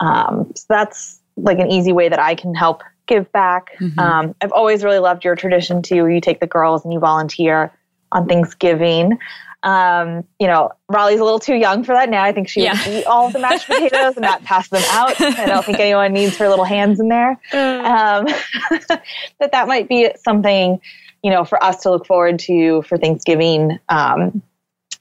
um, 0.00 0.52
so 0.54 0.64
that's 0.68 1.20
like 1.36 1.58
an 1.58 1.70
easy 1.70 1.92
way 1.92 2.08
that 2.08 2.18
i 2.18 2.34
can 2.34 2.54
help 2.54 2.82
give 3.06 3.30
back 3.32 3.70
mm-hmm. 3.78 3.98
um, 3.98 4.34
i've 4.40 4.52
always 4.52 4.82
really 4.82 4.98
loved 4.98 5.24
your 5.24 5.36
tradition 5.36 5.80
too 5.80 6.02
where 6.02 6.10
you 6.10 6.20
take 6.20 6.40
the 6.40 6.46
girls 6.46 6.84
and 6.84 6.92
you 6.92 6.98
volunteer 6.98 7.72
on 8.12 8.26
Thanksgiving. 8.26 9.18
Um, 9.62 10.24
you 10.38 10.46
know, 10.46 10.70
Raleigh's 10.88 11.20
a 11.20 11.24
little 11.24 11.40
too 11.40 11.56
young 11.56 11.82
for 11.82 11.92
that 11.92 12.08
now. 12.08 12.22
I 12.22 12.32
think 12.32 12.48
she 12.48 12.62
yeah. 12.62 12.78
would 12.86 12.94
eat 12.94 13.04
all 13.06 13.30
the 13.30 13.40
mashed 13.40 13.66
potatoes 13.66 14.16
and 14.16 14.22
not 14.22 14.44
pass 14.44 14.68
them 14.68 14.82
out. 14.90 15.20
I 15.20 15.46
don't 15.46 15.64
think 15.64 15.80
anyone 15.80 16.12
needs 16.12 16.36
her 16.38 16.48
little 16.48 16.64
hands 16.64 17.00
in 17.00 17.08
there. 17.08 17.40
Um, 17.88 18.26
but 19.38 19.52
that 19.52 19.66
might 19.66 19.88
be 19.88 20.10
something, 20.22 20.80
you 21.22 21.30
know, 21.30 21.44
for 21.44 21.62
us 21.62 21.82
to 21.82 21.90
look 21.90 22.06
forward 22.06 22.38
to 22.40 22.82
for 22.82 22.98
Thanksgiving 22.98 23.78
um, 23.88 24.42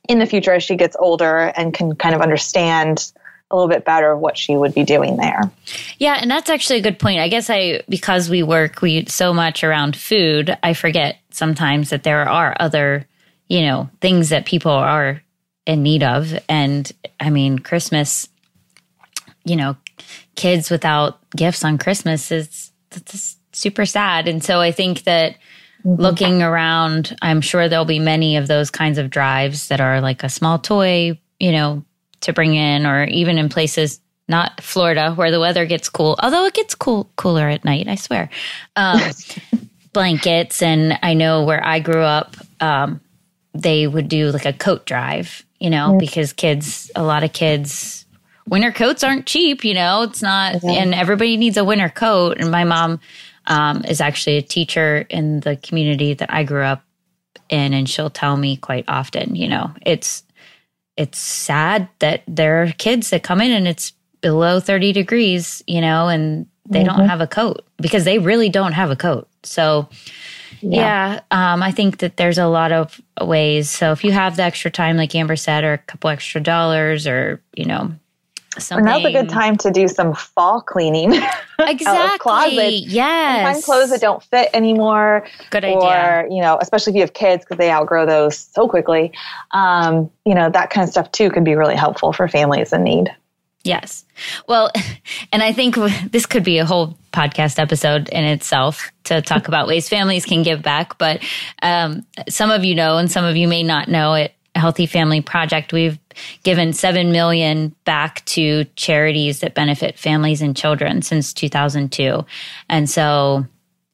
in 0.07 0.19
the 0.19 0.25
future 0.25 0.53
as 0.53 0.63
she 0.63 0.75
gets 0.75 0.95
older 0.99 1.37
and 1.37 1.73
can 1.73 1.95
kind 1.95 2.15
of 2.15 2.21
understand 2.21 3.11
a 3.49 3.55
little 3.55 3.69
bit 3.69 3.85
better 3.85 4.11
of 4.11 4.19
what 4.19 4.37
she 4.37 4.55
would 4.55 4.73
be 4.73 4.83
doing 4.83 5.17
there. 5.17 5.51
Yeah, 5.97 6.17
and 6.19 6.29
that's 6.29 6.49
actually 6.49 6.79
a 6.79 6.81
good 6.81 6.99
point. 6.99 7.19
I 7.19 7.29
guess 7.29 7.49
I 7.49 7.81
because 7.87 8.29
we 8.29 8.43
work 8.43 8.81
we 8.81 9.05
so 9.05 9.33
much 9.33 9.63
around 9.63 9.95
food, 9.95 10.57
I 10.63 10.73
forget 10.73 11.17
sometimes 11.37 11.89
that 11.91 12.03
there 12.03 12.27
are 12.27 12.55
other, 12.59 13.07
you 13.47 13.61
know, 13.61 13.89
things 14.01 14.29
that 14.29 14.45
people 14.45 14.71
are 14.71 15.21
in 15.65 15.83
need 15.83 16.03
of 16.03 16.37
and 16.47 16.91
I 17.19 17.29
mean 17.29 17.59
Christmas 17.59 18.29
you 19.47 19.55
know, 19.55 19.75
kids 20.35 20.69
without 20.69 21.19
gifts 21.31 21.63
on 21.63 21.77
Christmas 21.77 22.31
is 22.31 22.71
that's 22.89 23.37
super 23.53 23.85
sad. 23.85 24.27
And 24.27 24.43
so 24.43 24.59
I 24.59 24.71
think 24.71 25.03
that 25.03 25.37
mm-hmm. 25.85 26.01
looking 26.01 26.43
around, 26.43 27.15
I'm 27.21 27.41
sure 27.41 27.67
there'll 27.67 27.85
be 27.85 27.99
many 27.99 28.37
of 28.37 28.47
those 28.47 28.69
kinds 28.69 28.97
of 28.97 29.09
drives 29.09 29.69
that 29.69 29.81
are 29.81 30.01
like 30.01 30.23
a 30.23 30.29
small 30.29 30.59
toy, 30.59 31.19
you 31.39 31.51
know, 31.51 31.83
to 32.21 32.33
bring 32.33 32.55
in, 32.55 32.85
or 32.85 33.05
even 33.05 33.37
in 33.37 33.49
places 33.49 33.99
not 34.27 34.59
Florida 34.61 35.13
where 35.13 35.31
the 35.31 35.39
weather 35.39 35.65
gets 35.65 35.87
cool, 35.87 36.19
although 36.21 36.45
it 36.45 36.53
gets 36.53 36.75
cool 36.75 37.09
cooler 37.15 37.47
at 37.47 37.63
night. 37.63 37.87
I 37.87 37.95
swear. 37.95 38.29
Um, 38.75 38.99
blankets, 39.97 40.61
and 40.61 40.99
I 41.01 41.13
know 41.13 41.43
where 41.43 41.63
I 41.63 41.79
grew 41.79 42.03
up, 42.03 42.35
um, 42.59 43.01
they 43.53 43.87
would 43.87 44.07
do 44.07 44.31
like 44.31 44.45
a 44.45 44.53
coat 44.53 44.85
drive. 44.85 45.43
You 45.59 45.71
know, 45.71 45.97
because 45.97 46.33
kids, 46.33 46.91
a 46.95 47.01
lot 47.01 47.23
of 47.23 47.33
kids 47.33 48.05
winter 48.47 48.71
coats 48.71 49.03
aren't 49.03 49.25
cheap, 49.25 49.63
you 49.63 49.73
know, 49.73 50.03
it's 50.03 50.21
not, 50.21 50.55
mm-hmm. 50.55 50.69
and 50.69 50.95
everybody 50.95 51.37
needs 51.37 51.57
a 51.57 51.63
winter 51.63 51.89
coat. 51.89 52.37
And 52.39 52.49
my 52.49 52.63
mom 52.63 52.99
um, 53.45 53.83
is 53.85 54.01
actually 54.01 54.37
a 54.37 54.41
teacher 54.41 55.05
in 55.09 55.41
the 55.41 55.55
community 55.55 56.13
that 56.13 56.31
I 56.31 56.43
grew 56.43 56.63
up 56.63 56.83
in, 57.49 57.73
and 57.73 57.89
she'll 57.89 58.09
tell 58.09 58.37
me 58.37 58.57
quite 58.57 58.85
often, 58.87 59.35
you 59.35 59.47
know, 59.47 59.71
it's 59.85 60.23
it's 60.95 61.19
sad 61.19 61.87
that 61.99 62.23
there 62.27 62.63
are 62.63 62.71
kids 62.71 63.11
that 63.11 63.21
come 63.21 63.39
in 63.39 63.51
and 63.51 63.67
it's 63.67 63.93
below 64.21 64.59
30 64.59 64.93
degrees, 64.93 65.63
you 65.67 65.79
know, 65.79 66.07
and 66.07 66.47
they 66.69 66.83
mm-hmm. 66.83 66.97
don't 66.97 67.09
have 67.09 67.21
a 67.21 67.27
coat 67.27 67.65
because 67.77 68.03
they 68.03 68.19
really 68.19 68.49
don't 68.49 68.73
have 68.73 68.91
a 68.91 68.95
coat. 68.95 69.27
So, 69.43 69.89
yeah, 70.61 71.21
yeah 71.31 71.53
um, 71.53 71.63
I 71.63 71.71
think 71.71 71.99
that 71.99 72.17
there's 72.17 72.37
a 72.37 72.47
lot 72.47 72.71
of 72.71 72.99
ways. 73.21 73.69
So, 73.69 73.91
if 73.91 74.03
you 74.03 74.11
have 74.11 74.35
the 74.35 74.43
extra 74.43 74.71
time, 74.71 74.97
like 74.97 75.15
Amber 75.15 75.35
said, 75.35 75.63
or 75.63 75.73
a 75.73 75.77
couple 75.77 76.09
extra 76.09 76.41
dollars, 76.41 77.07
or, 77.07 77.41
you 77.55 77.65
know, 77.65 77.91
Something. 78.59 78.85
Now's 78.85 79.05
a 79.05 79.11
good 79.11 79.29
time 79.29 79.55
to 79.57 79.71
do 79.71 79.87
some 79.87 80.13
fall 80.13 80.61
cleaning. 80.61 81.21
Exactly. 81.59 82.19
closet. 82.19 82.73
Yes. 82.85 83.51
Find 83.51 83.63
clothes 83.63 83.89
that 83.89 83.99
don't 83.99 84.21
fit 84.21 84.51
anymore. 84.53 85.25
Good 85.49 85.65
idea. 85.65 85.79
Or, 85.79 86.27
you 86.29 86.39
know, 86.39 86.59
especially 86.61 86.91
if 86.91 86.95
you 86.97 87.01
have 87.01 87.13
kids 87.13 87.43
because 87.43 87.57
they 87.57 87.71
outgrow 87.71 88.05
those 88.05 88.37
so 88.37 88.69
quickly. 88.69 89.11
Um, 89.51 90.11
you 90.23 90.35
know, 90.35 90.51
that 90.51 90.69
kind 90.69 90.83
of 90.83 90.91
stuff 90.91 91.11
too 91.11 91.31
can 91.31 91.43
be 91.43 91.55
really 91.55 91.75
helpful 91.75 92.13
for 92.13 92.27
families 92.27 92.73
in 92.73 92.83
need. 92.83 93.09
Yes. 93.67 94.05
Well, 94.47 94.71
and 95.31 95.43
I 95.43 95.51
think 95.51 95.75
this 96.11 96.25
could 96.25 96.43
be 96.43 96.57
a 96.57 96.65
whole 96.65 96.97
podcast 97.11 97.59
episode 97.59 98.09
in 98.09 98.23
itself 98.23 98.91
to 99.05 99.21
talk 99.21 99.47
about 99.47 99.67
ways 99.67 99.89
families 99.89 100.25
can 100.25 100.43
give 100.43 100.61
back. 100.61 100.97
But 100.97 101.21
um, 101.61 102.05
some 102.29 102.51
of 102.51 102.63
you 102.63 102.75
know, 102.75 102.97
and 102.97 103.11
some 103.11 103.25
of 103.25 103.35
you 103.35 103.47
may 103.47 103.63
not 103.63 103.87
know 103.87 104.13
it. 104.13 104.33
Healthy 104.55 104.87
Family 104.87 105.21
Project, 105.21 105.71
we've 105.71 105.99
given 106.41 106.73
7 106.73 107.11
million 107.11 107.75
back 107.85 108.25
to 108.25 108.63
charities 108.75 109.41
that 109.41 109.53
benefit 109.53 109.99
families 109.99 110.41
and 110.41 110.57
children 110.57 111.03
since 111.03 111.31
2002. 111.31 112.25
And 112.67 112.89
so 112.89 113.45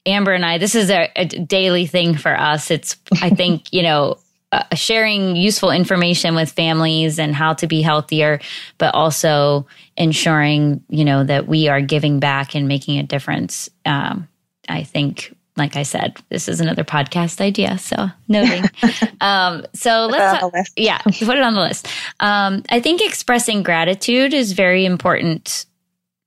Amber 0.06 0.34
and 0.34 0.46
I, 0.46 0.58
this 0.58 0.76
is 0.76 0.90
a, 0.90 1.10
a 1.18 1.26
daily 1.26 1.86
thing 1.86 2.16
for 2.16 2.38
us. 2.38 2.72
It's, 2.72 2.98
I 3.22 3.30
think, 3.32 3.74
you 3.74 3.84
know, 3.84 4.18
uh, 4.54 4.76
sharing 4.76 5.36
useful 5.36 5.72
information 5.72 6.36
with 6.36 6.52
families 6.52 7.18
and 7.18 7.34
how 7.34 7.54
to 7.56 7.66
be 7.66 7.82
healthier, 7.82 8.40
but 8.78 8.94
also 8.94 9.66
ensuring, 9.98 10.84
you 10.90 11.04
know, 11.04 11.24
that 11.24 11.48
we 11.48 11.68
are 11.70 11.82
giving 11.82 12.20
back 12.20 12.54
and 12.56 12.68
making 12.68 13.00
a 13.00 13.04
difference. 13.04 13.70
Um, 13.84 14.28
I 14.70 14.84
think 14.84 15.36
like 15.56 15.76
I 15.76 15.84
said, 15.84 16.18
this 16.30 16.48
is 16.48 16.60
another 16.60 16.84
podcast 16.84 17.42
idea. 17.42 17.78
So 17.78 18.08
noting. 18.28 18.64
um, 19.22 19.66
so 19.74 20.08
let's, 20.12 20.72
yeah, 20.76 21.00
put 21.00 21.38
it 21.38 21.44
on 21.44 21.54
the 21.54 21.62
list. 21.62 21.88
Um, 22.20 22.64
I 22.70 22.80
think 22.80 23.02
expressing 23.02 23.64
gratitude 23.64 24.34
is 24.34 24.54
very 24.54 24.86
important 24.86 25.66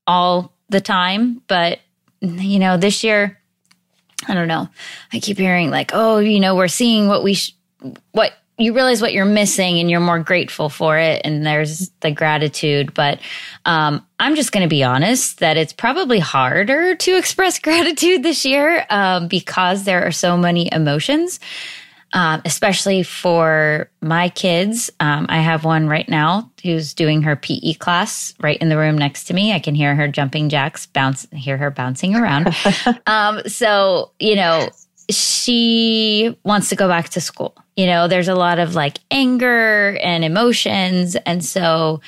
all 0.05 0.53
the 0.69 0.81
time, 0.81 1.41
but 1.47 1.79
you 2.21 2.59
know, 2.59 2.77
this 2.77 3.03
year, 3.03 3.39
I 4.27 4.33
don't 4.33 4.47
know. 4.47 4.69
I 5.13 5.19
keep 5.19 5.37
hearing 5.37 5.69
like, 5.69 5.91
oh, 5.93 6.19
you 6.19 6.39
know, 6.39 6.55
we're 6.55 6.67
seeing 6.67 7.07
what 7.07 7.23
we, 7.23 7.35
sh- 7.35 7.53
what 8.11 8.33
you 8.59 8.73
realize 8.73 9.01
what 9.01 9.13
you're 9.13 9.25
missing 9.25 9.79
and 9.79 9.89
you're 9.89 9.99
more 9.99 10.19
grateful 10.19 10.69
for 10.69 10.97
it 10.97 11.21
and 11.23 11.45
there's 11.45 11.89
the 11.99 12.11
gratitude 12.11 12.93
but 12.93 13.19
um, 13.65 14.05
i'm 14.19 14.35
just 14.35 14.51
going 14.51 14.63
to 14.63 14.69
be 14.69 14.83
honest 14.83 15.39
that 15.39 15.57
it's 15.57 15.73
probably 15.73 16.19
harder 16.19 16.95
to 16.95 17.17
express 17.17 17.59
gratitude 17.67 18.23
this 18.23 18.45
year 18.45 18.85
um, 18.89 19.27
because 19.27 19.83
there 19.83 20.05
are 20.05 20.11
so 20.11 20.37
many 20.37 20.69
emotions 20.71 21.39
um, 22.13 22.41
especially 22.45 23.03
for 23.03 23.89
my 24.01 24.29
kids. 24.29 24.89
Um, 25.01 25.25
i 25.27 25.39
have 25.41 25.65
one 25.65 25.87
right 25.87 26.07
now 26.07 26.49
who's 26.63 26.93
doing 26.93 27.21
her 27.23 27.35
pe 27.35 27.73
class 27.73 28.33
right 28.39 28.57
in 28.59 28.69
the 28.69 28.77
room 28.77 28.97
next 28.97 29.25
to 29.25 29.33
me. 29.33 29.51
I 29.51 29.59
can 29.59 29.75
hear 29.75 29.93
her 29.93 30.07
jumping 30.07 30.47
jacks 30.47 30.85
bounce 30.85 31.27
hear 31.33 31.57
her 31.57 31.69
bouncing 31.69 32.15
around. 32.15 32.55
Um, 33.07 33.41
so 33.47 34.11
you 34.19 34.35
know 34.35 34.69
she 35.09 36.37
wants 36.43 36.69
to 36.69 36.75
go 36.75 36.87
back 36.87 37.09
to 37.09 37.21
school 37.21 37.55
you 37.77 37.85
know, 37.85 38.07
there's 38.07 38.27
a 38.27 38.35
lot 38.35 38.59
of 38.59 38.75
like 38.75 38.97
anger 39.11 39.97
and 40.01 40.25
emotions. 40.25 41.15
And 41.15 41.45
so 41.45 42.01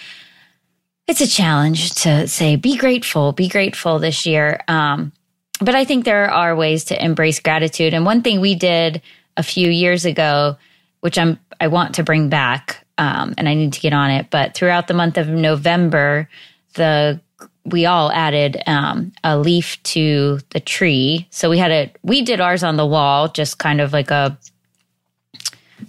it's 1.08 1.22
a 1.22 1.28
challenge 1.28 1.94
to 1.96 2.28
say, 2.28 2.56
be 2.56 2.76
grateful, 2.76 3.32
be 3.32 3.48
grateful 3.48 4.00
this 4.00 4.26
year. 4.26 4.60
Um, 4.68 5.14
but 5.62 5.76
I 5.76 5.86
think 5.86 6.06
there 6.06 6.30
are 6.30 6.56
ways 6.56 6.86
to 6.86 7.04
embrace 7.04 7.40
gratitude. 7.40 7.94
And 7.94 8.06
one 8.06 8.24
thing 8.24 8.42
we 8.42 8.56
did 8.56 9.02
a 9.38 9.44
few 9.44 9.70
years 9.70 10.06
ago, 10.06 10.58
which 11.02 11.18
I'm, 11.18 11.40
I 11.62 11.68
want 11.68 11.96
to 11.96 12.04
bring 12.04 12.30
back, 12.30 12.86
um, 12.98 13.36
and 13.38 13.48
I 13.48 13.54
need 13.54 13.74
to 13.74 13.80
get 13.80 13.94
on 13.94 14.10
it, 14.10 14.28
but 14.32 14.56
throughout 14.56 14.88
the 14.88 14.94
month 14.94 15.18
of 15.18 15.30
November, 15.30 16.28
the 16.74 17.22
we 17.66 17.86
all 17.86 18.12
added 18.12 18.62
um, 18.66 19.12
a 19.24 19.38
leaf 19.38 19.82
to 19.84 20.40
the 20.50 20.60
tree. 20.60 21.28
So 21.30 21.50
we 21.50 21.58
had 21.58 21.72
a 21.72 21.92
we 22.04 22.22
did 22.22 22.42
ours 22.42 22.64
on 22.64 22.78
the 22.78 22.86
wall, 22.86 23.28
just 23.28 23.60
kind 23.60 23.80
of 23.80 23.94
like 23.94 24.12
a 24.12 24.38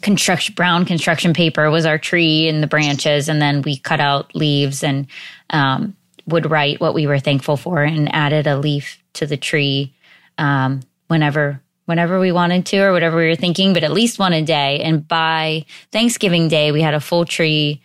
construction 0.03 0.55
brown 0.55 0.85
construction 0.85 1.33
paper 1.33 1.71
was 1.71 1.87
our 1.87 1.99
tree 1.99 2.49
and 2.49 2.63
the 2.63 2.67
branches 2.67 3.29
and 3.29 3.41
then 3.41 3.63
we 3.63 3.77
cut 3.77 4.01
out 4.01 4.35
leaves 4.35 4.83
and 4.83 5.07
um, 5.51 5.97
would 6.27 6.51
write 6.51 6.81
what 6.81 6.95
we 6.95 7.07
were 7.07 7.19
thankful 7.19 7.57
for 7.57 7.83
and 7.83 8.15
added 8.15 8.47
a 8.47 8.59
leaf 8.59 9.03
to 9.15 9.27
the 9.27 9.37
tree 9.37 9.95
um, 10.39 10.81
whenever 11.09 11.61
whenever 11.87 12.21
we 12.21 12.31
wanted 12.31 12.65
to 12.67 12.79
or 12.79 12.93
whatever 12.93 13.17
we 13.17 13.27
were 13.27 13.37
thinking 13.37 13.73
but 13.73 13.85
at 13.85 13.93
least 13.93 14.19
one 14.19 14.33
a 14.33 14.43
day. 14.43 14.81
And 14.81 15.07
by 15.07 15.67
thanksgiving 15.93 16.49
day 16.49 16.73
we 16.73 16.83
had 16.83 16.95
a 16.95 17.01
full 17.01 17.25
tree 17.25 17.83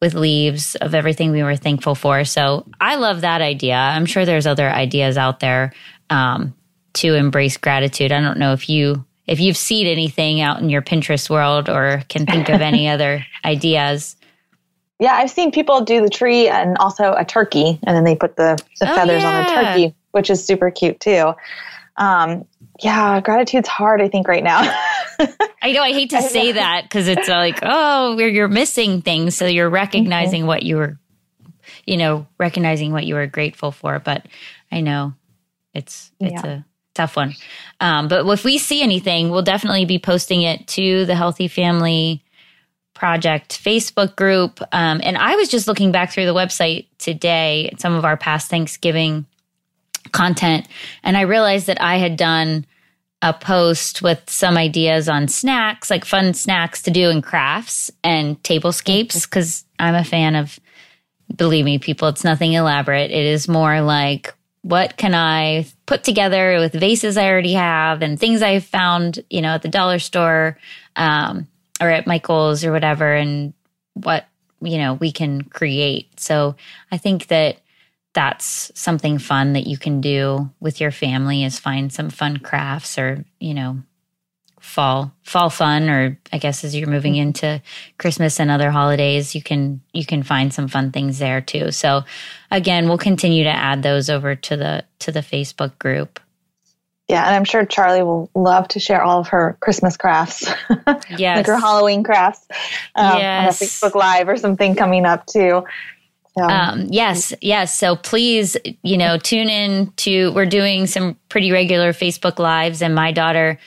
with 0.00 0.14
leaves 0.14 0.74
of 0.76 0.94
everything 0.94 1.30
we 1.30 1.42
were 1.42 1.56
thankful 1.56 1.94
for. 1.94 2.24
So 2.24 2.66
i 2.80 2.96
love 2.96 3.22
that 3.22 3.40
idea. 3.40 3.76
I'm 3.76 4.06
sure 4.06 4.24
there's 4.24 4.46
other 4.46 4.68
ideas 4.68 5.16
out 5.16 5.40
there 5.40 5.72
um, 6.10 6.54
to 6.94 7.14
embrace 7.14 7.56
gratitude. 7.56 8.12
I 8.12 8.20
don't 8.20 8.38
know 8.38 8.52
if 8.52 8.68
you 8.68 9.04
if 9.26 9.40
you've 9.40 9.56
seen 9.56 9.86
anything 9.86 10.40
out 10.40 10.60
in 10.60 10.68
your 10.68 10.82
Pinterest 10.82 11.30
world 11.30 11.68
or 11.68 12.02
can 12.08 12.26
think 12.26 12.48
of 12.48 12.60
any 12.60 12.88
other 12.94 13.24
ideas. 13.44 14.16
Yeah, 15.00 15.14
I've 15.14 15.30
seen 15.30 15.50
people 15.50 15.80
do 15.80 16.02
the 16.02 16.08
tree 16.08 16.48
and 16.48 16.78
also 16.78 17.14
a 17.14 17.24
turkey, 17.24 17.78
and 17.82 17.96
then 17.96 18.04
they 18.04 18.14
put 18.14 18.36
the, 18.36 18.56
the 18.80 18.90
oh, 18.90 18.94
feathers 18.94 19.22
yeah. 19.22 19.28
on 19.28 19.44
the 19.44 19.50
turkey, 19.50 19.94
which 20.12 20.30
is 20.30 20.44
super 20.44 20.70
cute 20.70 21.00
too. 21.00 21.32
Um, 21.96 22.44
yeah, 22.80 23.20
gratitude's 23.20 23.68
hard, 23.68 24.00
I 24.00 24.08
think, 24.08 24.28
right 24.28 24.42
now. 24.42 24.60
I 25.62 25.72
know 25.72 25.82
I 25.82 25.92
hate 25.92 26.10
to 26.10 26.22
say 26.22 26.52
that 26.52 26.82
because 26.84 27.08
it's 27.08 27.28
like, 27.28 27.60
oh, 27.62 28.18
you're 28.18 28.48
missing 28.48 29.00
things. 29.02 29.36
So 29.36 29.46
you're 29.46 29.70
recognizing 29.70 30.40
mm-hmm. 30.40 30.48
what 30.48 30.62
you 30.64 30.76
were, 30.76 30.98
you 31.86 31.96
know, 31.96 32.26
recognizing 32.38 32.92
what 32.92 33.06
you 33.06 33.14
were 33.14 33.26
grateful 33.26 33.70
for. 33.70 34.00
But 34.00 34.26
I 34.72 34.80
know 34.80 35.14
it's, 35.72 36.10
it's 36.20 36.42
yeah. 36.42 36.50
a, 36.50 36.64
tough 36.94 37.16
one. 37.16 37.34
Um, 37.84 38.08
but 38.08 38.26
if 38.26 38.44
we 38.44 38.56
see 38.56 38.80
anything, 38.80 39.28
we'll 39.28 39.42
definitely 39.42 39.84
be 39.84 39.98
posting 39.98 40.40
it 40.40 40.66
to 40.68 41.04
the 41.04 41.14
Healthy 41.14 41.48
Family 41.48 42.24
Project 42.94 43.62
Facebook 43.62 44.16
group. 44.16 44.58
Um, 44.72 45.02
and 45.04 45.18
I 45.18 45.36
was 45.36 45.50
just 45.50 45.68
looking 45.68 45.92
back 45.92 46.10
through 46.10 46.24
the 46.24 46.32
website 46.32 46.86
today, 46.96 47.74
some 47.76 47.92
of 47.92 48.06
our 48.06 48.16
past 48.16 48.48
Thanksgiving 48.48 49.26
content, 50.12 50.66
and 51.02 51.14
I 51.14 51.22
realized 51.22 51.66
that 51.66 51.82
I 51.82 51.98
had 51.98 52.16
done 52.16 52.64
a 53.20 53.34
post 53.34 54.00
with 54.00 54.22
some 54.30 54.56
ideas 54.56 55.06
on 55.06 55.28
snacks, 55.28 55.90
like 55.90 56.06
fun 56.06 56.32
snacks 56.32 56.80
to 56.82 56.90
do 56.90 57.10
in 57.10 57.20
crafts 57.20 57.90
and 58.02 58.42
tablescapes, 58.42 59.28
because 59.28 59.66
I'm 59.78 59.94
a 59.94 60.04
fan 60.04 60.36
of, 60.36 60.58
believe 61.36 61.66
me, 61.66 61.78
people, 61.78 62.08
it's 62.08 62.24
nothing 62.24 62.54
elaborate. 62.54 63.10
It 63.10 63.26
is 63.26 63.46
more 63.46 63.82
like 63.82 64.32
what 64.64 64.96
can 64.96 65.14
I 65.14 65.66
put 65.84 66.04
together 66.04 66.58
with 66.58 66.72
vases 66.72 67.18
I 67.18 67.28
already 67.28 67.52
have 67.52 68.00
and 68.00 68.18
things 68.18 68.40
I've 68.40 68.64
found, 68.64 69.22
you 69.28 69.42
know, 69.42 69.50
at 69.50 69.62
the 69.62 69.68
dollar 69.68 69.98
store 69.98 70.56
um, 70.96 71.46
or 71.82 71.90
at 71.90 72.06
Michael's 72.06 72.64
or 72.64 72.72
whatever, 72.72 73.12
and 73.12 73.52
what, 73.92 74.24
you 74.62 74.78
know, 74.78 74.94
we 74.94 75.12
can 75.12 75.42
create. 75.42 76.18
So 76.18 76.56
I 76.90 76.96
think 76.96 77.26
that 77.26 77.58
that's 78.14 78.72
something 78.74 79.18
fun 79.18 79.52
that 79.52 79.66
you 79.66 79.76
can 79.76 80.00
do 80.00 80.50
with 80.60 80.80
your 80.80 80.90
family 80.90 81.44
is 81.44 81.58
find 81.58 81.92
some 81.92 82.08
fun 82.08 82.38
crafts 82.38 82.96
or, 82.96 83.26
you 83.38 83.52
know, 83.52 83.82
fall 84.64 85.12
fall 85.22 85.50
fun 85.50 85.90
or 85.90 86.18
i 86.32 86.38
guess 86.38 86.64
as 86.64 86.74
you're 86.74 86.88
moving 86.88 87.12
mm-hmm. 87.12 87.28
into 87.28 87.62
christmas 87.98 88.40
and 88.40 88.50
other 88.50 88.70
holidays 88.70 89.34
you 89.34 89.42
can 89.42 89.80
you 89.92 90.06
can 90.06 90.22
find 90.22 90.54
some 90.54 90.68
fun 90.68 90.90
things 90.90 91.18
there 91.18 91.40
too 91.40 91.70
so 91.70 92.02
again 92.50 92.88
we'll 92.88 92.98
continue 92.98 93.44
to 93.44 93.50
add 93.50 93.82
those 93.82 94.08
over 94.08 94.34
to 94.34 94.56
the 94.56 94.82
to 94.98 95.12
the 95.12 95.20
facebook 95.20 95.78
group 95.78 96.18
Yeah, 97.08 97.26
and 97.26 97.36
I'm 97.36 97.44
sure 97.44 97.66
Charlie 97.66 98.02
will 98.02 98.30
love 98.34 98.66
to 98.68 98.80
share 98.80 99.02
all 99.02 99.20
of 99.20 99.28
her 99.28 99.58
Christmas 99.60 99.94
crafts. 99.98 100.50
Yes. 101.10 101.36
like 101.36 101.46
her 101.46 101.58
Halloween 101.58 102.02
crafts 102.02 102.46
um, 102.94 103.18
Yes. 103.18 103.60
on 103.60 103.66
a 103.66 103.68
Facebook 103.68 103.94
Live 103.94 104.26
or 104.26 104.38
something 104.38 104.74
coming 104.74 105.04
up 105.04 105.26
too. 105.26 105.64
So, 106.36 106.42
Um, 106.42 106.86
yes, 106.88 107.34
yes. 107.42 107.78
So 107.78 107.96
please, 107.96 108.56
you 108.82 108.96
know, 108.96 109.18
tune 109.18 109.50
in 109.50 109.92
to, 109.98 110.32
we're 110.32 110.46
doing 110.46 110.86
some 110.86 111.16
pretty 111.28 111.52
regular 111.52 111.92
Facebook 111.92 112.38
Lives, 112.38 112.80
and 112.80 112.94
my 112.94 113.12
daughter, 113.12 113.58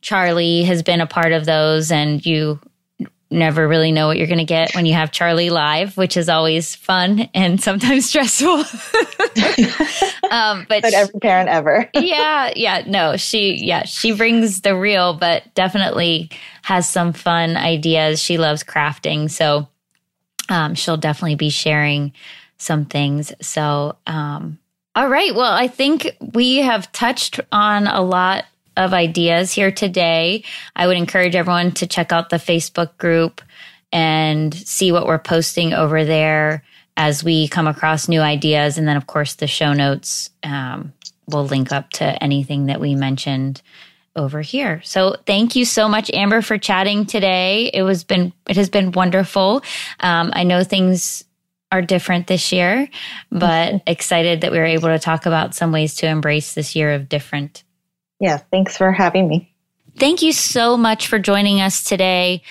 Charlie, 0.00 0.62
has 0.64 0.82
been 0.82 1.00
a 1.00 1.06
part 1.06 1.32
of 1.32 1.44
those, 1.44 1.90
and 1.90 2.24
you 2.24 2.60
never 3.30 3.68
really 3.68 3.92
know 3.92 4.06
what 4.06 4.16
you're 4.16 4.26
going 4.26 4.38
to 4.38 4.44
get 4.44 4.74
when 4.74 4.86
you 4.86 4.94
have 4.94 5.12
Charlie 5.12 5.50
live, 5.50 5.96
which 5.96 6.16
is 6.16 6.28
always 6.28 6.74
fun 6.74 7.28
and 7.34 7.60
sometimes 7.62 8.06
stressful. 8.06 8.48
um, 10.30 10.66
but 10.68 10.82
but 10.82 10.94
every 10.94 11.20
parent 11.20 11.48
ever. 11.48 11.88
yeah, 11.94 12.52
yeah, 12.56 12.84
no, 12.86 13.16
she, 13.16 13.54
yeah, 13.64 13.84
she 13.84 14.12
brings 14.12 14.62
the 14.62 14.76
real, 14.76 15.14
but 15.14 15.42
definitely 15.54 16.30
has 16.62 16.88
some 16.88 17.12
fun 17.12 17.56
ideas. 17.56 18.22
She 18.22 18.38
loves 18.38 18.64
crafting. 18.64 19.30
So, 19.30 19.68
um, 20.48 20.74
she'll 20.74 20.96
definitely 20.96 21.36
be 21.36 21.50
sharing 21.50 22.12
some 22.56 22.86
things. 22.86 23.32
So, 23.40 23.96
um, 24.06 24.58
all 24.94 25.08
right. 25.08 25.34
Well, 25.34 25.52
I 25.52 25.68
think 25.68 26.16
we 26.34 26.56
have 26.56 26.90
touched 26.92 27.38
on 27.52 27.86
a 27.86 28.00
lot 28.00 28.46
of 28.78 28.94
ideas 28.94 29.52
here 29.52 29.70
today. 29.70 30.44
I 30.74 30.86
would 30.86 30.96
encourage 30.96 31.34
everyone 31.34 31.72
to 31.72 31.86
check 31.86 32.12
out 32.12 32.30
the 32.30 32.36
Facebook 32.36 32.96
group 32.96 33.42
and 33.92 34.54
see 34.54 34.92
what 34.92 35.06
we're 35.06 35.18
posting 35.18 35.74
over 35.74 36.04
there 36.04 36.62
as 36.96 37.22
we 37.24 37.48
come 37.48 37.66
across 37.66 38.08
new 38.08 38.20
ideas. 38.20 38.78
And 38.78 38.86
then, 38.88 38.96
of 38.96 39.06
course, 39.06 39.34
the 39.34 39.46
show 39.46 39.72
notes 39.72 40.30
um, 40.42 40.92
will 41.26 41.44
link 41.44 41.72
up 41.72 41.90
to 41.90 42.22
anything 42.22 42.66
that 42.66 42.80
we 42.80 42.94
mentioned 42.94 43.60
over 44.16 44.40
here. 44.40 44.80
So 44.84 45.16
thank 45.26 45.54
you 45.56 45.64
so 45.64 45.88
much, 45.88 46.10
Amber, 46.12 46.42
for 46.42 46.58
chatting 46.58 47.06
today. 47.06 47.70
It 47.72 47.82
was 47.82 48.04
been 48.04 48.32
it 48.48 48.56
has 48.56 48.68
been 48.68 48.92
wonderful. 48.92 49.62
Um, 50.00 50.32
I 50.34 50.44
know 50.44 50.64
things 50.64 51.24
are 51.70 51.82
different 51.82 52.26
this 52.26 52.52
year, 52.52 52.88
but 53.30 53.82
excited 53.86 54.40
that 54.40 54.50
we 54.50 54.58
were 54.58 54.64
able 54.64 54.88
to 54.88 54.98
talk 54.98 55.26
about 55.26 55.54
some 55.54 55.72
ways 55.72 55.94
to 55.96 56.08
embrace 56.08 56.54
this 56.54 56.74
year 56.74 56.92
of 56.92 57.08
different. 57.08 57.62
Yes, 58.20 58.42
thanks 58.50 58.76
for 58.76 58.92
having 58.92 59.28
me. 59.28 59.52
Thank 59.96 60.22
you 60.22 60.32
so 60.32 60.76
much 60.76 61.08
for 61.08 61.18
joining 61.18 61.60
us 61.60 61.82
today. 61.82 62.42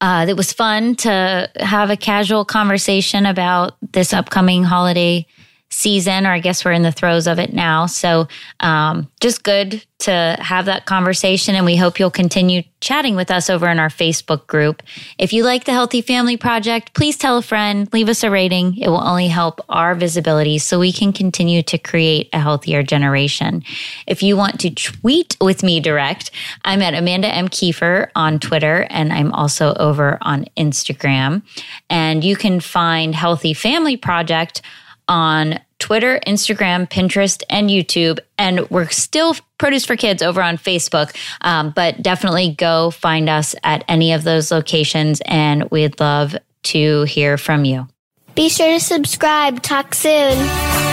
Uh, 0.00 0.26
it 0.28 0.36
was 0.36 0.52
fun 0.52 0.96
to 0.96 1.50
have 1.56 1.90
a 1.90 1.96
casual 1.96 2.44
conversation 2.44 3.24
about 3.24 3.76
this 3.92 4.12
upcoming 4.12 4.64
holiday 4.64 5.26
season, 5.72 6.26
or 6.26 6.30
I 6.30 6.38
guess 6.38 6.64
we're 6.64 6.72
in 6.72 6.82
the 6.82 6.92
throes 6.92 7.26
of 7.26 7.38
it 7.38 7.52
now. 7.52 7.86
So, 7.86 8.28
um, 8.60 9.08
just 9.20 9.42
good 9.42 9.84
to 10.00 10.36
have 10.40 10.66
that 10.66 10.84
conversation. 10.84 11.54
And 11.54 11.64
we 11.64 11.76
hope 11.76 11.98
you'll 11.98 12.10
continue 12.10 12.62
chatting 12.80 13.14
with 13.14 13.30
us 13.30 13.48
over 13.48 13.68
in 13.68 13.78
our 13.78 13.88
Facebook 13.88 14.48
group. 14.48 14.82
If 15.16 15.32
you 15.32 15.44
like 15.44 15.64
the 15.64 15.72
Healthy 15.72 16.02
Family 16.02 16.36
Project, 16.36 16.92
please 16.92 17.16
tell 17.16 17.38
a 17.38 17.42
friend, 17.42 17.88
leave 17.92 18.08
us 18.08 18.24
a 18.24 18.30
rating. 18.30 18.76
It 18.78 18.88
will 18.88 19.02
only 19.02 19.28
help 19.28 19.60
our 19.68 19.94
visibility 19.94 20.58
so 20.58 20.80
we 20.80 20.92
can 20.92 21.12
continue 21.12 21.62
to 21.62 21.78
create 21.78 22.28
a 22.32 22.40
healthier 22.40 22.82
generation. 22.82 23.62
If 24.08 24.24
you 24.24 24.36
want 24.36 24.58
to 24.60 24.74
tweet 24.74 25.36
with 25.40 25.62
me 25.62 25.78
direct, 25.78 26.32
I'm 26.64 26.82
at 26.82 26.94
Amanda 26.94 27.28
M. 27.28 27.48
Keefer 27.48 28.10
on 28.16 28.40
Twitter, 28.40 28.86
and 28.90 29.12
I'm 29.12 29.32
also 29.32 29.74
over 29.74 30.18
on 30.20 30.46
Instagram. 30.56 31.42
And 31.88 32.24
you 32.24 32.34
can 32.34 32.58
find 32.58 33.14
Healthy 33.14 33.54
Family 33.54 33.96
Project 33.96 34.62
on 35.12 35.60
Twitter, 35.78 36.18
Instagram, 36.26 36.88
Pinterest, 36.88 37.42
and 37.50 37.68
YouTube. 37.68 38.18
And 38.38 38.68
we're 38.70 38.88
still 38.88 39.36
Produce 39.58 39.84
for 39.84 39.94
Kids 39.94 40.22
over 40.22 40.40
on 40.42 40.56
Facebook. 40.56 41.14
Um, 41.42 41.70
but 41.70 42.00
definitely 42.02 42.54
go 42.54 42.90
find 42.90 43.28
us 43.28 43.54
at 43.62 43.84
any 43.88 44.12
of 44.12 44.24
those 44.24 44.50
locations, 44.50 45.20
and 45.26 45.70
we'd 45.70 46.00
love 46.00 46.34
to 46.62 47.02
hear 47.02 47.36
from 47.36 47.64
you. 47.64 47.88
Be 48.34 48.48
sure 48.48 48.72
to 48.72 48.80
subscribe. 48.80 49.60
Talk 49.60 49.94
soon. 49.94 50.91